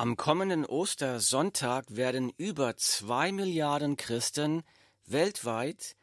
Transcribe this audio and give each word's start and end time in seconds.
Am 0.00 0.16
kommenden 0.16 0.64
Ostersonntag 0.64 1.94
werden 1.94 2.32
über 2.38 2.74
zwei 2.78 3.32
Milliarden 3.32 3.98
Christen 3.98 4.62
weltweit 5.04 5.94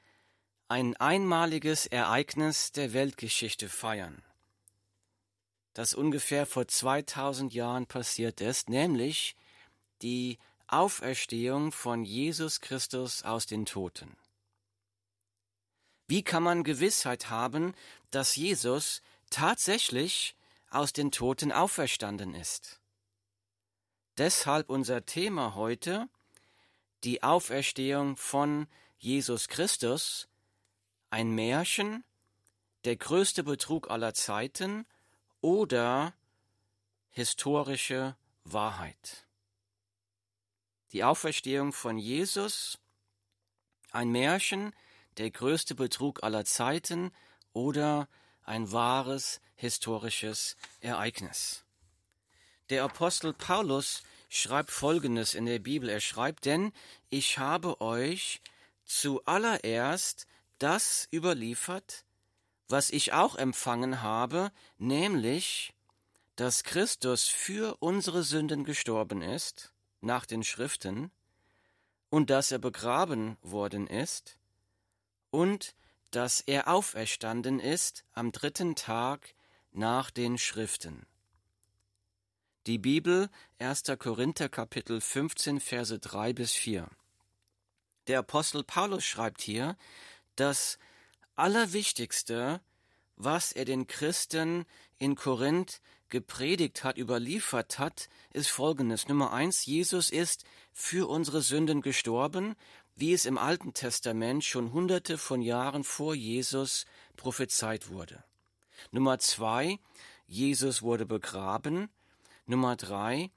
ein 0.67 0.95
einmaliges 0.97 1.87
Ereignis 1.87 2.71
der 2.71 2.93
Weltgeschichte 2.93 3.67
feiern, 3.67 4.21
das 5.73 5.95
ungefähr 5.95 6.45
vor 6.45 6.67
2000 6.67 7.55
Jahren 7.55 7.87
passiert 7.87 8.39
ist, 8.39 8.69
nämlich 8.69 9.35
die 10.03 10.37
Auferstehung 10.67 11.71
von 11.71 12.05
Jesus 12.05 12.61
Christus 12.61 13.23
aus 13.23 13.47
den 13.47 13.65
Toten. 13.65 14.15
Wie 16.07 16.21
kann 16.21 16.43
man 16.43 16.63
Gewissheit 16.63 17.31
haben, 17.31 17.73
dass 18.11 18.35
Jesus 18.35 19.01
tatsächlich 19.31 20.35
aus 20.69 20.93
den 20.93 21.11
Toten 21.11 21.51
auferstanden 21.51 22.35
ist? 22.35 22.76
Deshalb 24.17 24.71
unser 24.71 25.05
Thema 25.05 25.53
heute, 25.53 26.09
die 27.03 27.21
Auferstehung 27.21 28.17
von 28.17 28.67
Jesus 28.97 29.47
Christus, 29.47 30.27
ein 31.11 31.35
Märchen, 31.35 32.03
der 32.83 32.95
größte 32.95 33.43
Betrug 33.43 33.91
aller 33.91 34.15
Zeiten 34.15 34.87
oder 35.41 36.13
historische 37.11 38.15
Wahrheit. 38.43 39.27
Die 40.93 41.03
Auferstehung 41.03 41.71
von 41.71 41.99
Jesus, 41.99 42.79
ein 43.91 44.09
Märchen, 44.09 44.73
der 45.17 45.29
größte 45.29 45.75
Betrug 45.75 46.23
aller 46.23 46.43
Zeiten 46.43 47.11
oder 47.53 48.07
ein 48.43 48.71
wahres 48.71 49.41
historisches 49.55 50.57
Ereignis. 50.79 51.66
Der 52.69 52.83
Apostel 52.83 53.33
Paulus 53.33 54.03
schreibt 54.29 54.71
Folgendes 54.71 55.33
in 55.33 55.45
der 55.45 55.59
Bibel. 55.59 55.89
Er 55.89 56.01
schreibt, 56.01 56.45
denn 56.45 56.73
ich 57.09 57.37
habe 57.37 57.79
euch 57.79 58.41
zuallererst 58.83 60.27
das 60.59 61.07
überliefert, 61.13 62.03
was 62.67 62.89
ich 62.89 63.13
auch 63.13 63.35
empfangen 63.35 64.01
habe, 64.01 64.51
nämlich, 64.77 65.73
dass 66.35 66.63
Christus 66.63 67.27
für 67.27 67.77
unsere 67.79 68.23
Sünden 68.23 68.65
gestorben 68.65 69.21
ist, 69.21 69.71
nach 70.01 70.25
den 70.25 70.43
Schriften, 70.43 71.11
und 72.09 72.29
dass 72.29 72.51
er 72.51 72.59
begraben 72.59 73.37
worden 73.41 73.87
ist, 73.87 74.37
und 75.31 75.73
dass 76.11 76.41
er 76.41 76.67
auferstanden 76.67 77.59
ist 77.59 78.03
am 78.13 78.31
dritten 78.31 78.75
Tag 78.75 79.33
nach 79.71 80.11
den 80.11 80.37
Schriften. 80.37 81.05
Die 82.67 82.79
Bibel 82.79 83.29
1. 83.59 83.83
Korinther 83.97 84.49
Kapitel 84.49 84.99
15 84.99 85.61
Verse 85.61 85.97
3 85.97 86.33
bis 86.33 86.51
4. 86.51 86.89
Der 88.07 88.19
Apostel 88.19 88.61
Paulus 88.65 89.05
schreibt 89.05 89.39
hier, 89.39 89.77
das 90.35 90.77
Allerwichtigste, 91.37 92.59
was 93.15 93.53
er 93.53 93.63
den 93.63 93.87
Christen 93.87 94.65
in 94.97 95.15
Korinth 95.15 95.79
gepredigt 96.09 96.83
hat, 96.83 96.97
überliefert 96.97 97.79
hat, 97.79 98.09
ist 98.33 98.49
folgendes. 98.49 99.07
Nummer 99.07 99.31
eins, 99.31 99.65
Jesus 99.65 100.09
ist 100.09 100.43
für 100.73 101.07
unsere 101.07 101.41
Sünden 101.41 101.81
gestorben, 101.81 102.57
wie 102.97 103.13
es 103.13 103.25
im 103.25 103.37
Alten 103.37 103.73
Testament 103.75 104.43
schon 104.43 104.73
hunderte 104.73 105.17
von 105.17 105.41
Jahren 105.41 105.85
vor 105.85 106.13
Jesus 106.13 106.85
prophezeit 107.15 107.87
wurde. 107.91 108.25
Nummer 108.91 109.19
zwei, 109.19 109.79
Jesus 110.25 110.81
wurde 110.81 111.05
begraben. 111.05 111.89
Nummer 112.49 112.77
drei, 112.77 113.29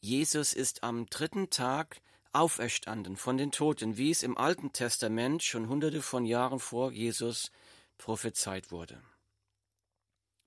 Jesus 0.00 0.52
ist 0.52 0.84
am 0.84 1.06
dritten 1.06 1.50
Tag 1.50 2.00
auferstanden 2.32 3.16
von 3.16 3.36
den 3.36 3.50
Toten, 3.50 3.96
wie 3.96 4.12
es 4.12 4.22
im 4.22 4.38
Alten 4.38 4.72
Testament 4.72 5.42
schon 5.42 5.68
hunderte 5.68 6.00
von 6.00 6.24
Jahren 6.24 6.60
vor 6.60 6.92
Jesus 6.92 7.50
prophezeit 7.98 8.70
wurde. 8.70 9.02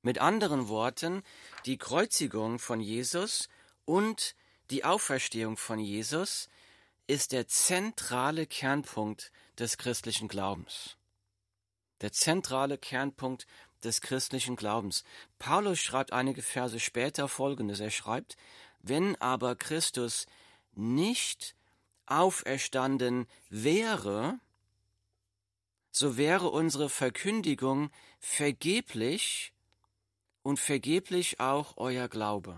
Mit 0.03 0.19
anderen 0.19 0.69
Worten, 0.69 1.21
die 1.65 1.77
Kreuzigung 1.77 2.59
von 2.59 2.79
Jesus 2.79 3.49
und 3.83 4.35
die 4.69 4.85
Auferstehung 4.85 5.57
von 5.57 5.77
Jesus 5.77 6.47
ist 7.07 7.33
der 7.33 7.49
zentrale 7.49 8.47
Kernpunkt 8.47 9.33
des 9.59 9.77
christlichen 9.77 10.29
Glaubens. 10.29 10.95
Der 11.99 12.13
zentrale 12.13 12.77
Kernpunkt 12.77 13.47
des 13.83 14.01
christlichen 14.01 14.55
Glaubens. 14.55 15.03
Paulus 15.39 15.79
schreibt 15.79 16.13
einige 16.13 16.41
Verse 16.41 16.79
später 16.79 17.27
folgendes. 17.27 17.79
Er 17.79 17.91
schreibt, 17.91 18.37
wenn 18.81 19.15
aber 19.17 19.55
Christus 19.55 20.25
nicht 20.73 21.55
auferstanden 22.05 23.27
wäre, 23.49 24.39
so 25.91 26.17
wäre 26.17 26.49
unsere 26.49 26.89
Verkündigung 26.89 27.89
vergeblich 28.19 29.53
und 30.43 30.59
vergeblich 30.59 31.39
auch 31.39 31.75
euer 31.77 32.07
Glaube. 32.07 32.57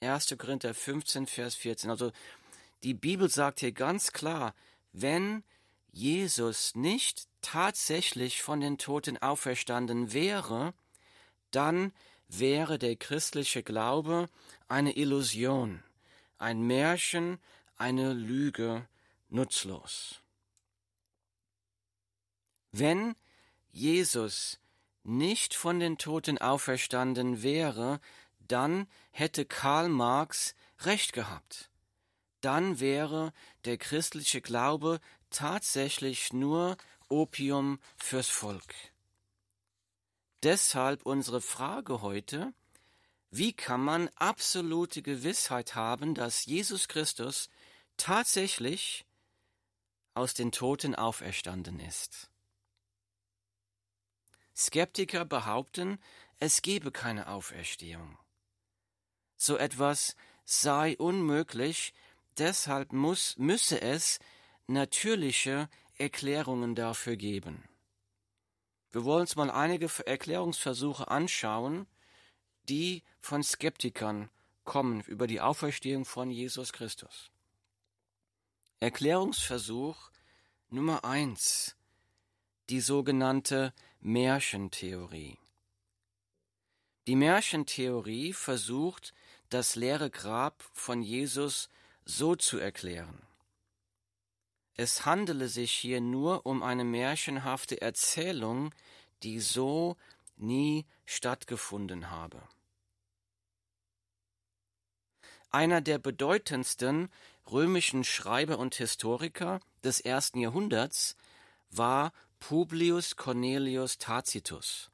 1. 0.00 0.34
Korinther 0.36 0.74
15, 0.74 1.26
Vers 1.26 1.54
14. 1.54 1.90
Also 1.90 2.12
die 2.82 2.94
Bibel 2.94 3.30
sagt 3.30 3.60
hier 3.60 3.72
ganz 3.72 4.12
klar, 4.12 4.54
wenn 4.92 5.42
Jesus 5.96 6.74
nicht 6.74 7.28
tatsächlich 7.40 8.42
von 8.42 8.60
den 8.60 8.78
Toten 8.78 9.16
auferstanden 9.16 10.12
wäre, 10.12 10.74
dann 11.52 11.92
wäre 12.26 12.80
der 12.80 12.96
christliche 12.96 13.62
Glaube 13.62 14.28
eine 14.66 14.96
Illusion, 14.96 15.84
ein 16.36 16.62
Märchen, 16.62 17.38
eine 17.76 18.12
Lüge 18.12 18.88
nutzlos. 19.28 20.20
Wenn 22.72 23.14
Jesus 23.70 24.58
nicht 25.04 25.54
von 25.54 25.78
den 25.78 25.96
Toten 25.96 26.38
auferstanden 26.38 27.44
wäre, 27.44 28.00
dann 28.40 28.88
hätte 29.12 29.44
Karl 29.44 29.88
Marx 29.88 30.56
recht 30.80 31.12
gehabt. 31.12 31.70
Dann 32.40 32.80
wäre 32.80 33.32
der 33.64 33.78
christliche 33.78 34.40
Glaube 34.40 35.00
tatsächlich 35.34 36.32
nur 36.32 36.76
Opium 37.08 37.80
fürs 37.96 38.28
Volk. 38.28 38.74
Deshalb 40.42 41.04
unsere 41.04 41.40
Frage 41.40 42.02
heute, 42.02 42.54
wie 43.30 43.52
kann 43.52 43.82
man 43.82 44.08
absolute 44.14 45.02
Gewissheit 45.02 45.74
haben, 45.74 46.14
dass 46.14 46.44
Jesus 46.44 46.86
Christus 46.86 47.48
tatsächlich 47.96 49.04
aus 50.14 50.34
den 50.34 50.52
Toten 50.52 50.94
auferstanden 50.94 51.80
ist? 51.80 52.30
Skeptiker 54.56 55.24
behaupten, 55.24 55.98
es 56.38 56.62
gebe 56.62 56.92
keine 56.92 57.28
Auferstehung. 57.28 58.18
So 59.36 59.56
etwas 59.56 60.14
sei 60.44 60.96
unmöglich, 60.96 61.92
deshalb 62.38 62.92
muss, 62.92 63.36
müsse 63.36 63.80
es 63.80 64.20
natürliche 64.66 65.68
Erklärungen 65.98 66.74
dafür 66.74 67.16
geben. 67.16 67.64
Wir 68.90 69.04
wollen 69.04 69.22
uns 69.22 69.36
mal 69.36 69.50
einige 69.50 69.88
Erklärungsversuche 70.06 71.08
anschauen, 71.08 71.86
die 72.68 73.02
von 73.20 73.42
Skeptikern 73.42 74.30
kommen 74.64 75.00
über 75.02 75.26
die 75.26 75.40
Auferstehung 75.40 76.04
von 76.04 76.30
Jesus 76.30 76.72
Christus. 76.72 77.30
Erklärungsversuch 78.80 80.10
Nummer 80.70 81.04
eins, 81.04 81.76
die 82.68 82.80
sogenannte 82.80 83.72
Märchentheorie. 84.00 85.38
Die 87.06 87.16
Märchentheorie 87.16 88.32
versucht, 88.32 89.14
das 89.50 89.76
leere 89.76 90.10
Grab 90.10 90.64
von 90.72 91.02
Jesus 91.02 91.68
so 92.04 92.34
zu 92.34 92.58
erklären. 92.58 93.22
Es 94.76 95.06
handele 95.06 95.48
sich 95.48 95.72
hier 95.72 96.00
nur 96.00 96.46
um 96.46 96.62
eine 96.62 96.84
märchenhafte 96.84 97.80
Erzählung, 97.80 98.74
die 99.22 99.40
so 99.40 99.96
nie 100.36 100.84
stattgefunden 101.06 102.10
habe. 102.10 102.42
Einer 105.50 105.80
der 105.80 105.98
bedeutendsten 105.98 107.08
römischen 107.50 108.02
Schreiber 108.02 108.58
und 108.58 108.74
Historiker 108.74 109.60
des 109.84 110.00
ersten 110.00 110.40
Jahrhunderts 110.40 111.16
war 111.70 112.12
Publius 112.40 113.14
Cornelius 113.14 113.98
Tacitus. 113.98 114.90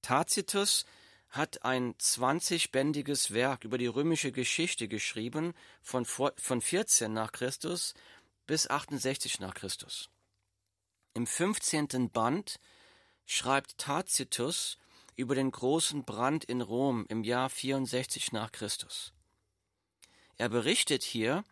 Tacitus 0.00 0.86
hat 1.28 1.64
ein 1.64 1.94
zwanzigbändiges 1.98 3.32
Werk 3.32 3.64
über 3.64 3.78
die 3.78 3.86
römische 3.86 4.32
Geschichte 4.32 4.88
geschrieben 4.88 5.54
von, 5.82 6.04
von 6.04 6.60
14 6.60 7.12
nach 7.12 7.30
Christus 7.30 7.94
bis 8.50 8.68
68 8.68 9.38
nach 9.38 9.54
Christus. 9.54 10.10
Im 11.14 11.24
15. 11.24 12.10
Band 12.10 12.58
schreibt 13.24 13.78
Tacitus 13.78 14.76
über 15.14 15.36
den 15.36 15.52
großen 15.52 16.02
Brand 16.02 16.46
in 16.46 16.60
Rom 16.60 17.06
im 17.08 17.22
Jahr 17.22 17.48
64 17.48 18.32
nach 18.32 18.50
Christus. 18.50 19.12
Er 20.36 20.48
berichtet 20.48 21.04
hier, 21.04 21.44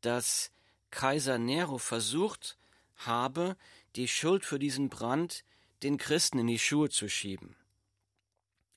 dass 0.00 0.50
Kaiser 0.90 1.36
Nero 1.36 1.76
versucht 1.76 2.56
habe, 2.96 3.54
die 3.94 4.08
Schuld 4.08 4.46
für 4.46 4.58
diesen 4.58 4.88
Brand 4.88 5.44
den 5.82 5.98
Christen 5.98 6.38
in 6.38 6.46
die 6.46 6.58
Schuhe 6.58 6.88
zu 6.88 7.10
schieben. 7.10 7.54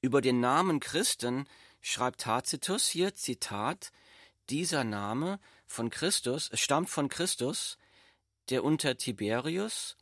Über 0.02 0.20
den 0.20 0.42
Namen 0.42 0.82
Christen 0.82 1.48
schreibt 1.80 2.20
Tacitus 2.20 2.90
hier, 2.90 3.16
Zitat, 3.16 3.94
dieser 4.50 4.84
Name 4.84 5.40
von 5.74 5.90
Christus 5.90 6.52
stammt 6.54 6.90
von 6.90 7.10
Christus, 7.10 7.78
der 8.50 8.64
unter 8.64 8.96
Tiberius 8.96 9.98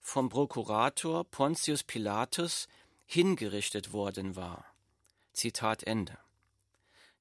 vom 0.00 0.28
Prokurator 0.28 1.24
Pontius 1.24 1.82
Pilatus 1.82 2.68
hingerichtet 3.06 3.92
worden 3.92 4.36
war. 4.36 4.64
Zitat 5.32 5.82
Ende. 5.82 6.16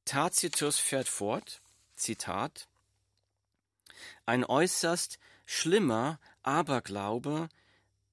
Tacitus 0.05 0.77
fährt 0.77 1.09
fort, 1.09 1.63
Zitat, 1.95 2.67
ein 4.27 4.45
äußerst 4.45 5.17
schlimmer 5.45 6.19
Aberglaube, 6.43 7.49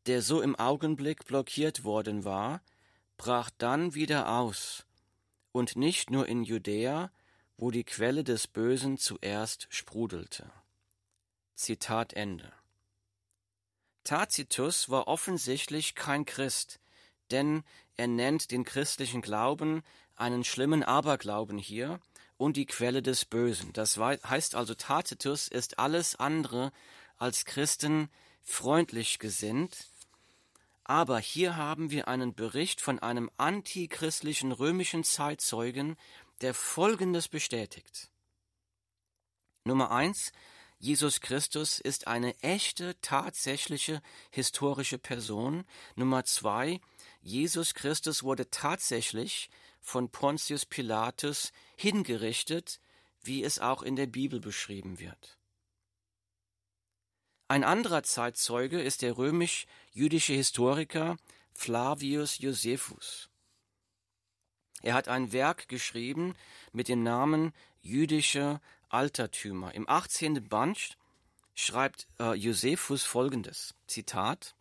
der 0.06 0.22
so 0.22 0.40
im 0.40 0.56
Augenblick 0.56 1.26
blockiert 1.26 1.84
worden 1.84 2.24
war, 2.24 2.62
brach 3.18 3.50
dann 3.58 3.94
wieder 3.94 4.30
aus, 4.30 4.86
und 5.52 5.76
nicht 5.76 6.10
nur 6.10 6.26
in 6.26 6.44
Judäa, 6.44 7.10
wo 7.56 7.70
die 7.70 7.84
Quelle 7.84 8.24
des 8.24 8.46
Bösen 8.46 8.98
zuerst 8.98 9.66
sprudelte. 9.70 10.50
Zitat 11.54 12.12
Ende. 12.14 12.52
Tacitus 14.04 14.88
war 14.90 15.06
offensichtlich 15.06 15.94
kein 15.94 16.24
Christ, 16.24 16.80
denn 17.30 17.62
er 17.96 18.08
nennt 18.08 18.50
den 18.50 18.64
christlichen 18.64 19.22
Glauben 19.22 19.82
einen 20.16 20.44
schlimmen 20.44 20.82
Aberglauben 20.82 21.58
hier 21.58 22.00
und 22.36 22.56
die 22.56 22.66
Quelle 22.66 23.02
des 23.02 23.24
Bösen. 23.24 23.72
Das 23.72 23.96
heißt 23.96 24.54
also, 24.54 24.74
Tacitus 24.74 25.48
ist 25.48 25.78
alles 25.78 26.16
andere 26.16 26.72
als 27.16 27.44
Christen 27.44 28.10
freundlich 28.42 29.20
gesinnt, 29.20 29.86
aber 30.84 31.20
hier 31.20 31.56
haben 31.56 31.90
wir 31.92 32.08
einen 32.08 32.34
Bericht 32.34 32.80
von 32.80 32.98
einem 32.98 33.30
antichristlichen 33.36 34.50
römischen 34.50 35.04
Zeitzeugen, 35.04 35.96
der 36.42 36.54
Folgendes 36.54 37.28
bestätigt. 37.28 38.10
Nummer 39.64 39.90
eins, 39.90 40.32
Jesus 40.78 41.20
Christus 41.20 41.78
ist 41.78 42.08
eine 42.08 42.36
echte, 42.42 43.00
tatsächliche, 43.00 44.02
historische 44.30 44.98
Person. 44.98 45.64
Nummer 45.94 46.24
zwei, 46.24 46.80
Jesus 47.20 47.74
Christus 47.74 48.24
wurde 48.24 48.50
tatsächlich 48.50 49.48
von 49.80 50.10
Pontius 50.10 50.66
Pilatus 50.66 51.52
hingerichtet, 51.76 52.80
wie 53.22 53.44
es 53.44 53.60
auch 53.60 53.82
in 53.82 53.94
der 53.94 54.06
Bibel 54.08 54.40
beschrieben 54.40 54.98
wird. 54.98 55.38
Ein 57.46 57.62
anderer 57.62 58.02
Zeitzeuge 58.02 58.80
ist 58.80 59.02
der 59.02 59.16
römisch-jüdische 59.16 60.32
Historiker 60.32 61.16
Flavius 61.52 62.38
Josephus. 62.38 63.28
Er 64.82 64.94
hat 64.94 65.08
ein 65.08 65.32
Werk 65.32 65.68
geschrieben 65.68 66.34
mit 66.72 66.88
dem 66.88 67.02
Namen 67.02 67.52
Jüdische 67.80 68.60
Altertümer. 68.88 69.74
Im 69.74 69.88
18. 69.88 70.48
Band 70.48 70.96
schreibt 71.54 72.06
äh, 72.18 72.34
Josephus 72.34 73.04
folgendes: 73.04 73.74
Zitat: 73.86 74.54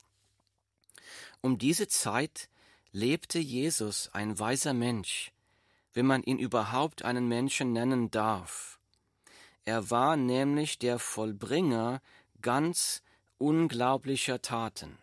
Um 1.42 1.58
diese 1.58 1.88
Zeit 1.88 2.50
lebte 2.92 3.40
Jesus, 3.40 4.10
ein 4.14 4.38
weiser 4.40 4.74
Mensch, 4.74 5.32
wenn 5.94 6.06
man 6.06 6.24
ihn 6.24 6.40
überhaupt 6.40 7.04
einen 7.04 7.28
Menschen 7.28 7.74
nennen 7.74 8.12
darf. 8.12 8.80
Er 9.66 9.90
war 9.90 10.18
nämlich 10.18 10.80
der 10.80 11.00
Vollbringer 11.00 12.02
ganz 12.42 13.04
unglaublicher 13.38 14.42
Taten. 14.42 14.98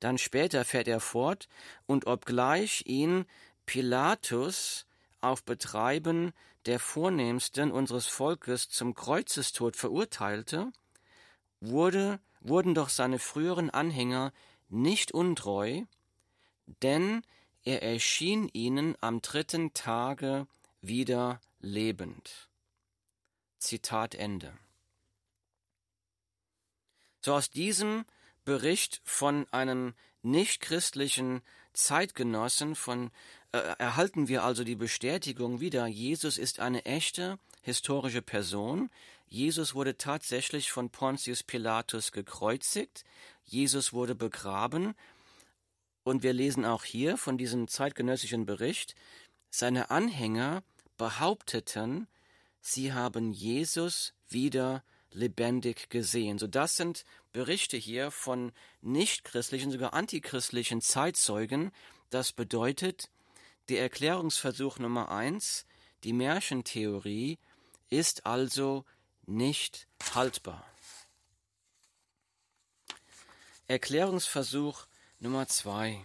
Dann 0.00 0.18
später 0.18 0.64
fährt 0.64 0.88
er 0.88 1.00
fort, 1.00 1.48
und 1.86 2.06
obgleich 2.06 2.84
ihn 2.86 3.26
Pilatus 3.66 4.86
auf 5.20 5.42
Betreiben 5.42 6.32
der 6.66 6.78
Vornehmsten 6.78 7.70
unseres 7.70 8.06
Volkes 8.06 8.68
zum 8.68 8.94
Kreuzestod 8.94 9.76
verurteilte, 9.76 10.72
wurde, 11.60 12.20
wurden 12.40 12.74
doch 12.74 12.88
seine 12.88 13.18
früheren 13.18 13.70
Anhänger 13.70 14.32
nicht 14.68 15.12
untreu, 15.12 15.82
denn 16.82 17.22
er 17.64 17.82
erschien 17.82 18.48
ihnen 18.52 18.96
am 19.00 19.20
dritten 19.22 19.72
Tage 19.72 20.46
wieder 20.80 21.40
lebend. 21.60 22.48
Zitat 23.58 24.14
Ende. 24.14 24.56
So 27.20 27.34
aus 27.34 27.50
diesem 27.50 28.04
Bericht 28.48 29.02
von 29.04 29.46
einem 29.50 29.92
nichtchristlichen 30.22 31.42
Zeitgenossen 31.74 32.76
von 32.76 33.10
äh, 33.52 33.58
erhalten 33.58 34.26
wir 34.26 34.42
also 34.42 34.64
die 34.64 34.74
Bestätigung 34.74 35.60
wieder, 35.60 35.86
Jesus 35.86 36.38
ist 36.38 36.58
eine 36.58 36.86
echte 36.86 37.38
historische 37.60 38.22
Person. 38.22 38.88
Jesus 39.26 39.74
wurde 39.74 39.98
tatsächlich 39.98 40.72
von 40.72 40.88
Pontius 40.88 41.42
Pilatus 41.42 42.10
gekreuzigt. 42.10 43.04
Jesus 43.44 43.92
wurde 43.92 44.14
begraben. 44.14 44.94
Und 46.02 46.22
wir 46.22 46.32
lesen 46.32 46.64
auch 46.64 46.84
hier 46.84 47.18
von 47.18 47.36
diesem 47.36 47.68
zeitgenössischen 47.68 48.46
Bericht, 48.46 48.94
seine 49.50 49.90
Anhänger 49.90 50.62
behaupteten, 50.96 52.06
sie 52.62 52.94
haben 52.94 53.30
Jesus 53.30 54.14
wieder 54.26 54.82
lebendig 55.12 55.90
gesehen. 55.90 56.38
So 56.38 56.46
das 56.46 56.76
sind 56.76 57.04
Berichte 57.38 57.76
hier 57.76 58.10
von 58.10 58.50
nichtchristlichen, 58.80 59.70
sogar 59.70 59.92
antichristlichen 59.92 60.80
Zeitzeugen. 60.80 61.70
Das 62.10 62.32
bedeutet, 62.32 63.10
der 63.68 63.80
Erklärungsversuch 63.80 64.80
Nummer 64.80 65.12
eins, 65.12 65.64
die 66.02 66.12
Märchentheorie, 66.12 67.38
ist 67.90 68.26
also 68.26 68.84
nicht 69.24 69.86
haltbar. 70.16 70.66
Erklärungsversuch 73.68 74.88
Nummer 75.20 75.46
zwei, 75.46 76.04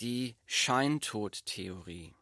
die 0.00 0.34
Scheintodtheorie. 0.46 2.14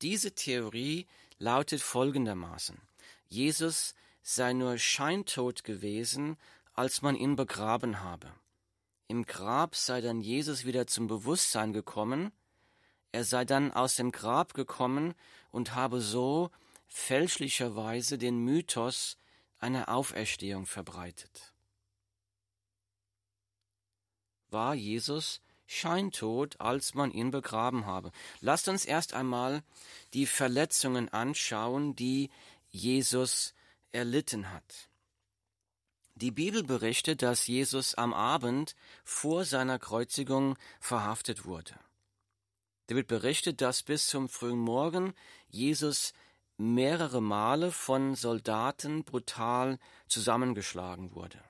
Diese 0.00 0.34
Theorie 0.34 1.06
lautet 1.38 1.82
folgendermaßen. 1.82 2.80
Jesus 3.28 3.94
sei 4.22 4.52
nur 4.52 4.78
scheintot 4.78 5.64
gewesen, 5.64 6.38
als 6.74 7.02
man 7.02 7.16
ihn 7.16 7.36
begraben 7.36 8.00
habe. 8.00 8.32
Im 9.08 9.24
Grab 9.24 9.76
sei 9.76 10.00
dann 10.00 10.20
Jesus 10.20 10.64
wieder 10.64 10.86
zum 10.86 11.06
Bewusstsein 11.06 11.72
gekommen, 11.72 12.32
er 13.12 13.24
sei 13.24 13.44
dann 13.44 13.72
aus 13.72 13.96
dem 13.96 14.10
Grab 14.10 14.54
gekommen 14.54 15.14
und 15.50 15.74
habe 15.74 16.00
so 16.00 16.50
fälschlicherweise 16.88 18.16
den 18.16 18.38
Mythos 18.38 19.18
einer 19.58 19.90
Auferstehung 19.90 20.66
verbreitet. 20.66 21.52
War 24.48 24.74
Jesus 24.74 25.40
scheintot, 25.66 26.60
als 26.60 26.94
man 26.94 27.10
ihn 27.10 27.30
begraben 27.30 27.86
habe? 27.86 28.12
Lasst 28.40 28.68
uns 28.68 28.84
erst 28.84 29.14
einmal 29.14 29.62
die 30.14 30.26
Verletzungen 30.26 31.08
anschauen, 31.08 31.94
die 31.96 32.30
Jesus 32.70 33.54
erlitten 33.92 34.50
hat. 34.50 34.90
Die 36.22 36.30
Bibel 36.30 36.62
berichtet, 36.62 37.20
dass 37.20 37.48
Jesus 37.48 37.96
am 37.96 38.14
Abend 38.14 38.76
vor 39.02 39.44
seiner 39.44 39.80
Kreuzigung 39.80 40.56
verhaftet 40.78 41.46
wurde. 41.46 41.74
Da 42.86 42.94
wird 42.94 43.08
berichtet, 43.08 43.60
dass 43.60 43.82
bis 43.82 44.06
zum 44.06 44.28
frühen 44.28 44.60
Morgen 44.60 45.14
Jesus 45.48 46.12
mehrere 46.58 47.20
Male 47.20 47.72
von 47.72 48.14
Soldaten 48.14 49.02
brutal 49.02 49.80
zusammengeschlagen 50.06 51.12
wurde. 51.16 51.42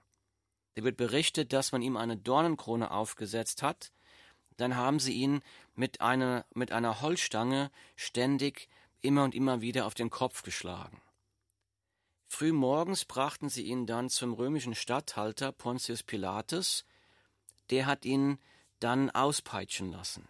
Da 0.75 0.85
wird 0.85 0.97
berichtet, 0.97 1.53
dass 1.53 1.73
man 1.73 1.83
ihm 1.83 1.99
eine 1.99 2.17
Dornenkrone 2.17 2.93
aufgesetzt 2.93 3.63
hat, 3.63 3.93
dann 4.57 4.75
haben 4.75 5.01
sie 5.01 5.13
ihn 5.13 5.43
mit 5.75 6.01
einer, 6.01 6.47
mit 6.55 6.73
einer 6.73 7.03
Holzstange 7.03 7.71
ständig 7.95 8.71
immer 9.03 9.25
und 9.25 9.35
immer 9.35 9.61
wieder 9.61 9.85
auf 9.85 9.93
den 9.93 10.09
Kopf 10.09 10.43
geschlagen. 10.43 11.03
Frühmorgens 12.33 13.05
brachten 13.05 13.51
sie 13.51 13.65
ihn 13.65 13.85
dann 13.85 14.09
zum 14.09 14.33
römischen 14.33 14.75
Statthalter 14.75 15.53
Pontius 15.53 16.03
Pilatus, 16.03 16.87
der 17.69 17.85
hat 17.85 18.07
ihn 18.07 18.39
dann 18.81 19.11
auspeitschen 19.11 19.93
lassen. 19.93 20.27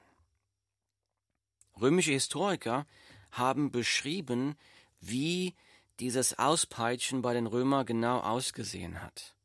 Römische 1.80 2.11
Historiker 2.11 2.88
haben 3.30 3.71
beschrieben, 3.71 4.56
wie 5.00 5.54
dieses 6.00 6.40
Auspeitschen 6.40 7.23
bei 7.23 7.35
den 7.35 7.47
Römern 7.47 7.87
genau 7.87 8.18
ausgesehen 8.18 9.00
hat. 9.00 9.37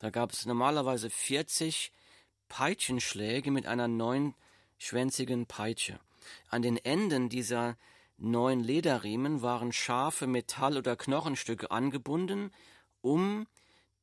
Da 0.00 0.10
gab 0.10 0.32
es 0.32 0.46
normalerweise 0.46 1.10
40 1.10 1.92
Peitschenschläge 2.48 3.52
mit 3.52 3.66
einer 3.66 3.86
neunschwänzigen 3.86 5.46
Peitsche. 5.46 6.00
An 6.48 6.62
den 6.62 6.76
Enden 6.76 7.28
dieser 7.28 7.76
neun 8.18 8.60
Lederriemen 8.60 9.42
waren 9.42 9.72
scharfe 9.72 10.26
Metall- 10.26 10.76
oder 10.76 10.96
Knochenstücke 10.96 11.70
angebunden, 11.70 12.50
um 13.00 13.46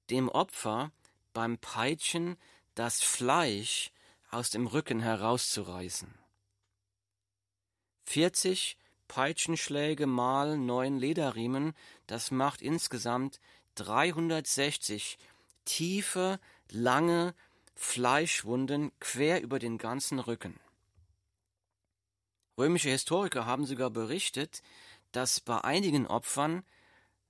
dem 0.09 0.29
Opfer 0.29 0.91
beim 1.33 1.57
Peitschen 1.57 2.37
das 2.73 3.01
Fleisch 3.01 3.91
aus 4.31 4.49
dem 4.49 4.67
Rücken 4.67 4.99
herauszureißen. 4.99 6.13
40 8.05 8.77
Peitschenschläge 9.07 10.07
mal 10.07 10.57
neun 10.57 10.97
Lederriemen, 10.97 11.73
das 12.07 12.31
macht 12.31 12.61
insgesamt 12.61 13.39
360 13.75 15.17
tiefe, 15.65 16.39
lange 16.69 17.35
Fleischwunden 17.75 18.91
quer 18.99 19.41
über 19.41 19.59
den 19.59 19.77
ganzen 19.77 20.19
Rücken. 20.19 20.59
Römische 22.57 22.89
Historiker 22.89 23.45
haben 23.45 23.65
sogar 23.65 23.89
berichtet, 23.89 24.61
dass 25.11 25.39
bei 25.39 25.61
einigen 25.61 26.07
Opfern 26.07 26.63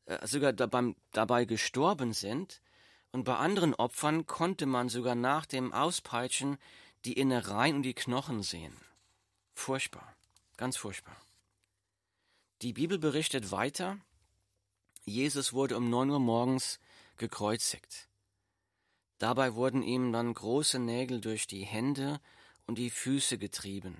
äh, 0.06 0.26
sogar 0.28 0.54
dabei, 0.54 0.96
dabei 1.12 1.46
gestorben 1.46 2.14
sind, 2.14 2.62
und 3.12 3.24
bei 3.24 3.38
anderen 3.38 3.74
Opfern 3.74 4.26
konnte 4.26 4.66
man 4.66 4.90
sogar 4.90 5.16
nach 5.16 5.46
dem 5.46 5.72
Auspeitschen 5.72 6.58
die 7.06 7.14
Innereien 7.14 7.78
und 7.78 7.84
die 7.84 7.94
Knochen 7.94 8.44
sehen. 8.44 8.76
Furchtbar, 9.54 10.18
ganz 10.58 10.76
furchtbar. 10.76 11.16
Die 12.62 12.74
Bibel 12.74 13.00
berichtet 13.00 13.52
weiter, 13.52 13.98
Jesus 15.06 15.54
wurde 15.54 15.78
um 15.78 15.90
neun 15.90 16.10
Uhr 16.10 16.20
morgens 16.20 16.80
gekreuzigt. 17.16 18.10
Dabei 19.18 19.54
wurden 19.54 19.82
ihm 19.82 20.12
dann 20.12 20.34
große 20.34 20.80
Nägel 20.80 21.22
durch 21.22 21.48
die 21.48 21.64
Hände 21.64 22.20
und 22.66 22.78
die 22.78 22.90
Füße 22.90 23.38
getrieben. 23.38 23.96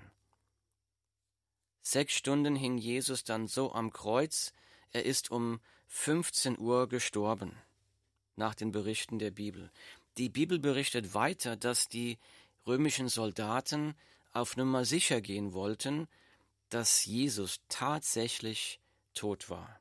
Sechs 1.88 2.14
Stunden 2.14 2.56
hing 2.56 2.78
Jesus 2.78 3.22
dann 3.22 3.46
so 3.46 3.72
am 3.72 3.92
Kreuz, 3.92 4.52
er 4.90 5.04
ist 5.04 5.30
um 5.30 5.60
15 5.86 6.58
Uhr 6.58 6.88
gestorben, 6.88 7.56
nach 8.34 8.56
den 8.56 8.72
Berichten 8.72 9.20
der 9.20 9.30
Bibel. 9.30 9.70
Die 10.18 10.28
Bibel 10.28 10.58
berichtet 10.58 11.14
weiter, 11.14 11.54
dass 11.54 11.86
die 11.86 12.18
römischen 12.66 13.08
Soldaten 13.08 13.94
auf 14.32 14.56
Nummer 14.56 14.84
sicher 14.84 15.20
gehen 15.20 15.52
wollten, 15.52 16.08
dass 16.70 17.04
Jesus 17.04 17.60
tatsächlich 17.68 18.80
tot 19.14 19.48
war. 19.48 19.78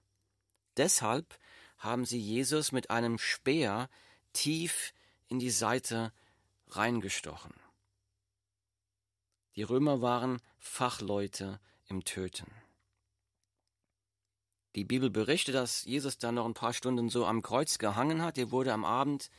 Deshalb 0.78 1.40
haben 1.80 2.06
sie 2.06 2.20
Jesus 2.20 2.72
mit 2.72 2.92
einem 2.92 3.18
Speer 3.18 3.90
tief 4.32 4.94
in 5.28 5.40
die 5.40 5.50
Seite 5.50 6.14
reingestochen. 6.68 7.56
Die 9.56 9.64
Römer 9.64 10.04
waren 10.04 10.40
Fachleute 10.60 11.60
im 11.88 12.04
Töten. 12.04 12.52
Die 14.76 14.84
Bibel 14.84 15.10
berichtet, 15.10 15.56
dass 15.56 15.86
Jesus 15.86 16.18
dann 16.18 16.36
noch 16.36 16.46
ein 16.46 16.54
paar 16.54 16.74
Stunden 16.74 17.10
so 17.10 17.26
am 17.26 17.42
Kreuz 17.42 17.78
gehangen 17.78 18.22
hat. 18.22 18.38
Er 18.38 18.52
wurde 18.52 18.74
am 18.74 18.84
Abend 18.84 19.30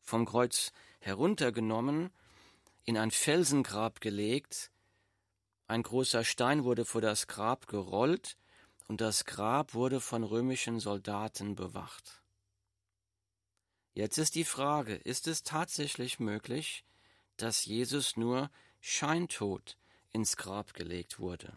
vom 0.00 0.26
Kreuz 0.26 0.72
heruntergenommen, 0.98 2.10
in 2.84 2.98
ein 2.98 3.12
Felsengrab 3.12 4.00
gelegt. 4.00 4.72
Ein 5.66 5.82
großer 5.82 6.24
Stein 6.24 6.64
wurde 6.64 6.84
vor 6.84 7.00
das 7.00 7.28
Grab 7.28 7.68
gerollt 7.68 8.36
und 8.88 9.00
das 9.00 9.24
Grab 9.24 9.74
wurde 9.74 10.00
von 10.00 10.24
römischen 10.24 10.80
Soldaten 10.80 11.54
bewacht. 11.54 12.22
Jetzt 13.94 14.18
ist 14.18 14.34
die 14.34 14.44
Frage, 14.44 14.96
ist 14.96 15.28
es 15.28 15.44
tatsächlich 15.44 16.18
möglich, 16.18 16.84
dass 17.36 17.64
Jesus 17.64 18.16
nur 18.16 18.50
scheintot 18.80 19.76
ins 20.10 20.36
Grab 20.36 20.74
gelegt 20.74 21.20
wurde? 21.20 21.56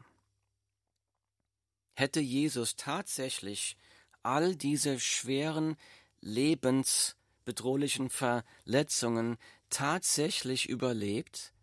Hätte 1.97 2.19
Jesus 2.19 2.75
tatsächlich 2.75 3.75
all 4.21 4.55
diese 4.55 4.99
schweren, 4.99 5.75
lebensbedrohlichen 6.21 8.11
Verletzungen 8.11 9.39
tatsächlich 9.71 10.69
überlebt, 10.69 11.53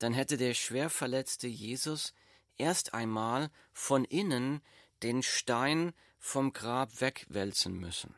dann 0.00 0.12
hätte 0.12 0.38
der 0.38 0.54
schwer 0.54 0.90
verletzte 0.90 1.46
Jesus 1.46 2.14
erst 2.56 2.94
einmal 2.94 3.52
von 3.72 4.04
innen 4.04 4.60
den 5.04 5.22
Stein 5.22 5.92
vom 6.18 6.52
Grab 6.52 7.00
wegwälzen 7.00 7.78
müssen. 7.78 8.16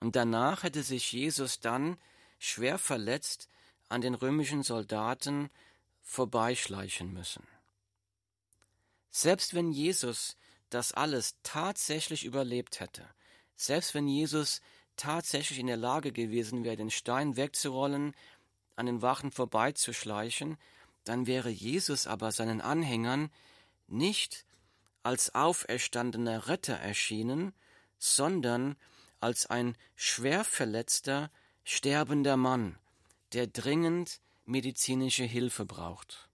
Und 0.00 0.16
danach 0.16 0.62
hätte 0.62 0.82
sich 0.82 1.12
Jesus 1.12 1.60
dann 1.60 1.98
schwer 2.38 2.78
verletzt 2.78 3.50
an 3.90 4.00
den 4.00 4.14
römischen 4.14 4.62
Soldaten 4.62 5.50
vorbeischleichen 6.00 7.12
müssen. 7.12 7.46
Selbst 9.18 9.54
wenn 9.54 9.72
Jesus 9.72 10.36
das 10.68 10.92
alles 10.92 11.36
tatsächlich 11.42 12.26
überlebt 12.26 12.80
hätte, 12.80 13.08
selbst 13.56 13.94
wenn 13.94 14.06
Jesus 14.08 14.60
tatsächlich 14.98 15.58
in 15.58 15.68
der 15.68 15.78
Lage 15.78 16.12
gewesen 16.12 16.64
wäre, 16.64 16.76
den 16.76 16.90
Stein 16.90 17.34
wegzurollen, 17.34 18.14
an 18.74 18.84
den 18.84 19.00
Wachen 19.00 19.32
vorbeizuschleichen, 19.32 20.58
dann 21.04 21.26
wäre 21.26 21.48
Jesus 21.48 22.06
aber 22.06 22.30
seinen 22.30 22.60
Anhängern 22.60 23.30
nicht 23.86 24.44
als 25.02 25.34
auferstandener 25.34 26.48
Retter 26.48 26.74
erschienen, 26.74 27.54
sondern 27.98 28.76
als 29.20 29.46
ein 29.46 29.78
schwer 29.94 30.44
verletzter, 30.44 31.30
sterbender 31.64 32.36
Mann, 32.36 32.78
der 33.32 33.46
dringend 33.46 34.20
medizinische 34.44 35.24
Hilfe 35.24 35.64
braucht. 35.64 36.28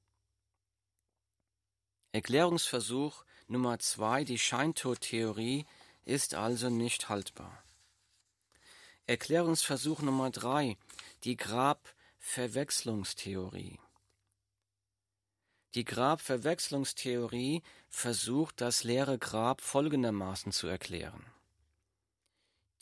Erklärungsversuch 2.12 3.24
Nummer 3.48 3.78
zwei, 3.78 4.24
die 4.24 4.38
Scheintodtheorie, 4.38 5.64
ist 6.04 6.34
also 6.34 6.68
nicht 6.68 7.08
haltbar. 7.08 7.64
Erklärungsversuch 9.06 10.02
Nummer 10.02 10.28
drei, 10.30 10.76
die 11.24 11.38
Grabverwechslungstheorie. 11.38 13.78
Die 15.74 15.84
Grabverwechslungstheorie 15.84 17.62
versucht, 17.88 18.60
das 18.60 18.84
leere 18.84 19.18
Grab 19.18 19.62
folgendermaßen 19.62 20.52
zu 20.52 20.66
erklären. 20.66 21.24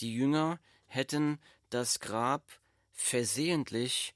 Die 0.00 0.12
Jünger 0.12 0.58
hätten 0.86 1.38
das 1.68 2.00
Grab 2.00 2.42
versehentlich 2.92 4.12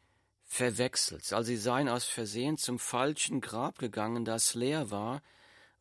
verwechselt. 0.54 1.32
Also 1.32 1.48
sie 1.48 1.56
seien 1.56 1.88
aus 1.88 2.04
Versehen 2.04 2.56
zum 2.58 2.78
falschen 2.78 3.40
Grab 3.40 3.76
gegangen, 3.78 4.24
das 4.24 4.54
leer 4.54 4.92
war, 4.92 5.20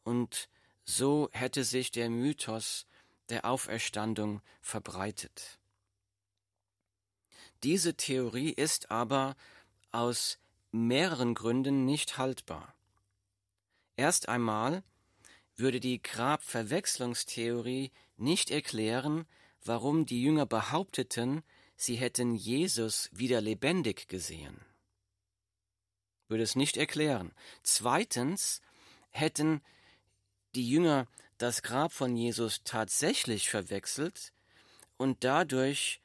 und 0.04 0.50
so 0.84 1.30
hätte 1.32 1.64
sich 1.64 1.92
der 1.92 2.10
Mythos 2.10 2.88
der 3.30 3.46
Auferstandung 3.46 4.42
verbreitet. 4.62 5.60
Diese 7.62 7.94
Theorie 7.94 8.50
ist 8.50 8.90
aber 8.90 9.36
aus 9.92 10.40
mehreren 10.72 11.36
Gründen 11.36 11.86
nicht 11.86 12.18
haltbar. 12.18 12.74
Erst 13.96 14.28
einmal 14.28 14.84
würde 15.56 15.80
die 15.80 16.02
Grabverwechslungstheorie 16.02 17.92
nicht 18.18 18.50
erklären, 18.50 19.28
warum 19.64 20.08
die 20.08 20.24
Jünger 20.24 20.48
behaupteten, 20.48 21.44
sie 21.76 21.96
hätten 21.96 22.36
Jesus 22.36 23.10
wieder 23.12 23.42
lebendig 23.42 24.08
gesehen. 24.08 24.60
Würde 26.28 26.44
es 26.44 26.56
nicht 26.56 26.78
erklären. 26.78 27.34
Zweitens 27.64 28.62
hätten 29.10 29.62
die 30.56 30.70
Jünger 30.70 31.08
das 31.38 31.62
Grab 31.62 31.92
von 31.92 32.16
Jesus 32.16 32.62
tatsächlich 32.64 33.50
verwechselt 33.50 34.34
und 34.98 35.24
dadurch 35.24 36.02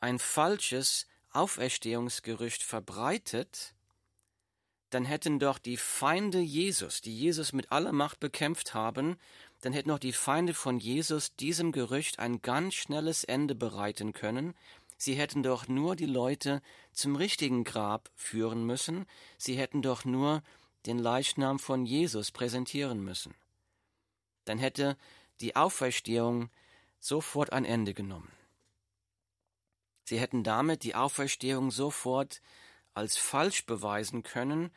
ein 0.00 0.18
falsches 0.18 1.06
Auferstehungsgerücht 1.32 2.62
verbreitet, 2.62 3.74
dann 4.90 5.04
hätten 5.04 5.38
doch 5.38 5.58
die 5.58 5.76
Feinde 5.76 6.40
Jesus, 6.40 7.00
die 7.00 7.16
Jesus 7.16 7.52
mit 7.52 7.70
aller 7.70 7.92
Macht 7.92 8.18
bekämpft 8.18 8.74
haben, 8.74 9.16
dann 9.60 9.72
hätten 9.72 9.90
auch 9.90 9.98
die 9.98 10.12
Feinde 10.12 10.54
von 10.54 10.78
Jesus 10.78 11.36
diesem 11.36 11.70
Gerücht 11.70 12.18
ein 12.18 12.42
ganz 12.42 12.74
schnelles 12.74 13.24
Ende 13.24 13.54
bereiten 13.54 14.12
können, 14.12 14.54
Sie 15.02 15.14
hätten 15.14 15.42
doch 15.42 15.66
nur 15.66 15.96
die 15.96 16.04
Leute 16.04 16.60
zum 16.92 17.16
richtigen 17.16 17.64
Grab 17.64 18.10
führen 18.16 18.66
müssen, 18.66 19.06
sie 19.38 19.56
hätten 19.56 19.80
doch 19.80 20.04
nur 20.04 20.42
den 20.84 20.98
Leichnam 20.98 21.58
von 21.58 21.86
Jesus 21.86 22.30
präsentieren 22.30 23.02
müssen. 23.02 23.34
Dann 24.44 24.58
hätte 24.58 24.98
die 25.40 25.56
Auferstehung 25.56 26.50
sofort 26.98 27.50
ein 27.50 27.64
Ende 27.64 27.94
genommen. 27.94 28.30
Sie 30.04 30.20
hätten 30.20 30.44
damit 30.44 30.82
die 30.82 30.94
Auferstehung 30.94 31.70
sofort 31.70 32.42
als 32.92 33.16
falsch 33.16 33.64
beweisen 33.64 34.22
können 34.22 34.70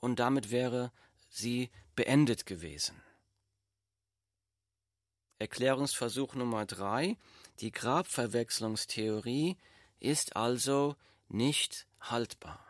und 0.00 0.18
damit 0.18 0.50
wäre 0.50 0.90
sie 1.28 1.70
beendet 1.94 2.46
gewesen. 2.46 3.00
Erklärungsversuch 5.38 6.34
Nummer 6.34 6.66
drei. 6.66 7.16
Die 7.60 7.70
Grabverwechslungstheorie 7.70 9.56
ist 10.00 10.36
also 10.36 10.96
nicht 11.28 11.86
haltbar. 12.00 12.64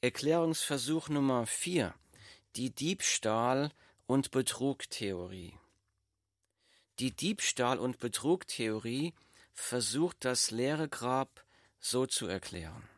Erklärungsversuch 0.00 1.08
Nummer 1.08 1.46
4. 1.46 1.94
Die 2.56 2.70
Diebstahl- 2.70 3.72
und 4.06 4.30
Betrugtheorie. 4.30 5.58
Die 6.98 7.10
Diebstahl- 7.10 7.78
und 7.78 7.98
Betrugtheorie 7.98 9.14
versucht 9.52 10.24
das 10.24 10.50
leere 10.50 10.88
Grab 10.88 11.44
so 11.80 12.06
zu 12.06 12.26
erklären. 12.26 12.88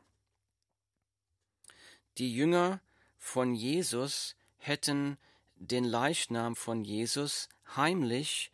Die 2.18 2.34
Jünger 2.34 2.80
von 3.18 3.54
Jesus 3.54 4.34
hätten 4.56 5.18
den 5.54 5.84
Leichnam 5.84 6.56
von 6.56 6.84
Jesus 6.84 7.48
heimlich 7.74 8.52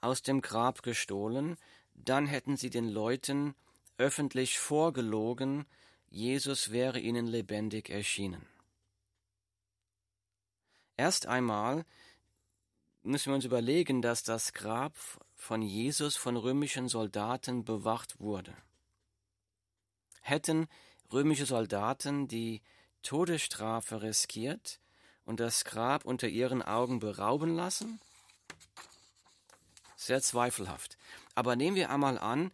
aus 0.00 0.22
dem 0.22 0.40
Grab 0.40 0.82
gestohlen, 0.82 1.56
dann 1.94 2.26
hätten 2.26 2.56
sie 2.56 2.70
den 2.70 2.88
Leuten 2.88 3.54
öffentlich 3.98 4.58
vorgelogen, 4.58 5.66
Jesus 6.10 6.70
wäre 6.70 7.00
ihnen 7.00 7.26
lebendig 7.26 7.90
erschienen. 7.90 8.46
Erst 10.96 11.26
einmal 11.26 11.84
müssen 13.02 13.30
wir 13.30 13.34
uns 13.34 13.44
überlegen, 13.44 14.00
dass 14.00 14.22
das 14.22 14.52
Grab 14.52 14.94
von 15.34 15.62
Jesus 15.62 16.16
von 16.16 16.36
römischen 16.36 16.88
Soldaten 16.88 17.64
bewacht 17.64 18.20
wurde. 18.20 18.56
Hätten 20.20 20.68
römische 21.12 21.46
Soldaten 21.46 22.28
die 22.28 22.62
Todesstrafe 23.02 24.02
riskiert 24.02 24.80
und 25.24 25.40
das 25.40 25.64
Grab 25.64 26.04
unter 26.04 26.28
ihren 26.28 26.62
Augen 26.62 26.98
berauben 27.00 27.54
lassen? 27.54 28.00
Sehr 30.04 30.20
zweifelhaft. 30.20 30.98
Aber 31.34 31.56
nehmen 31.56 31.76
wir 31.78 31.88
einmal 31.88 32.18
an, 32.18 32.52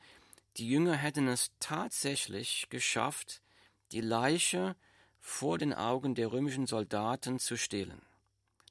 die 0.57 0.69
Jünger 0.69 0.95
hätten 0.95 1.26
es 1.26 1.50
tatsächlich 1.59 2.69
geschafft, 2.71 3.42
die 3.90 4.00
Leiche 4.00 4.76
vor 5.19 5.59
den 5.59 5.75
Augen 5.75 6.14
der 6.14 6.30
römischen 6.30 6.69
Soldaten 6.69 7.40
zu 7.40 7.57
stehlen. 7.57 8.02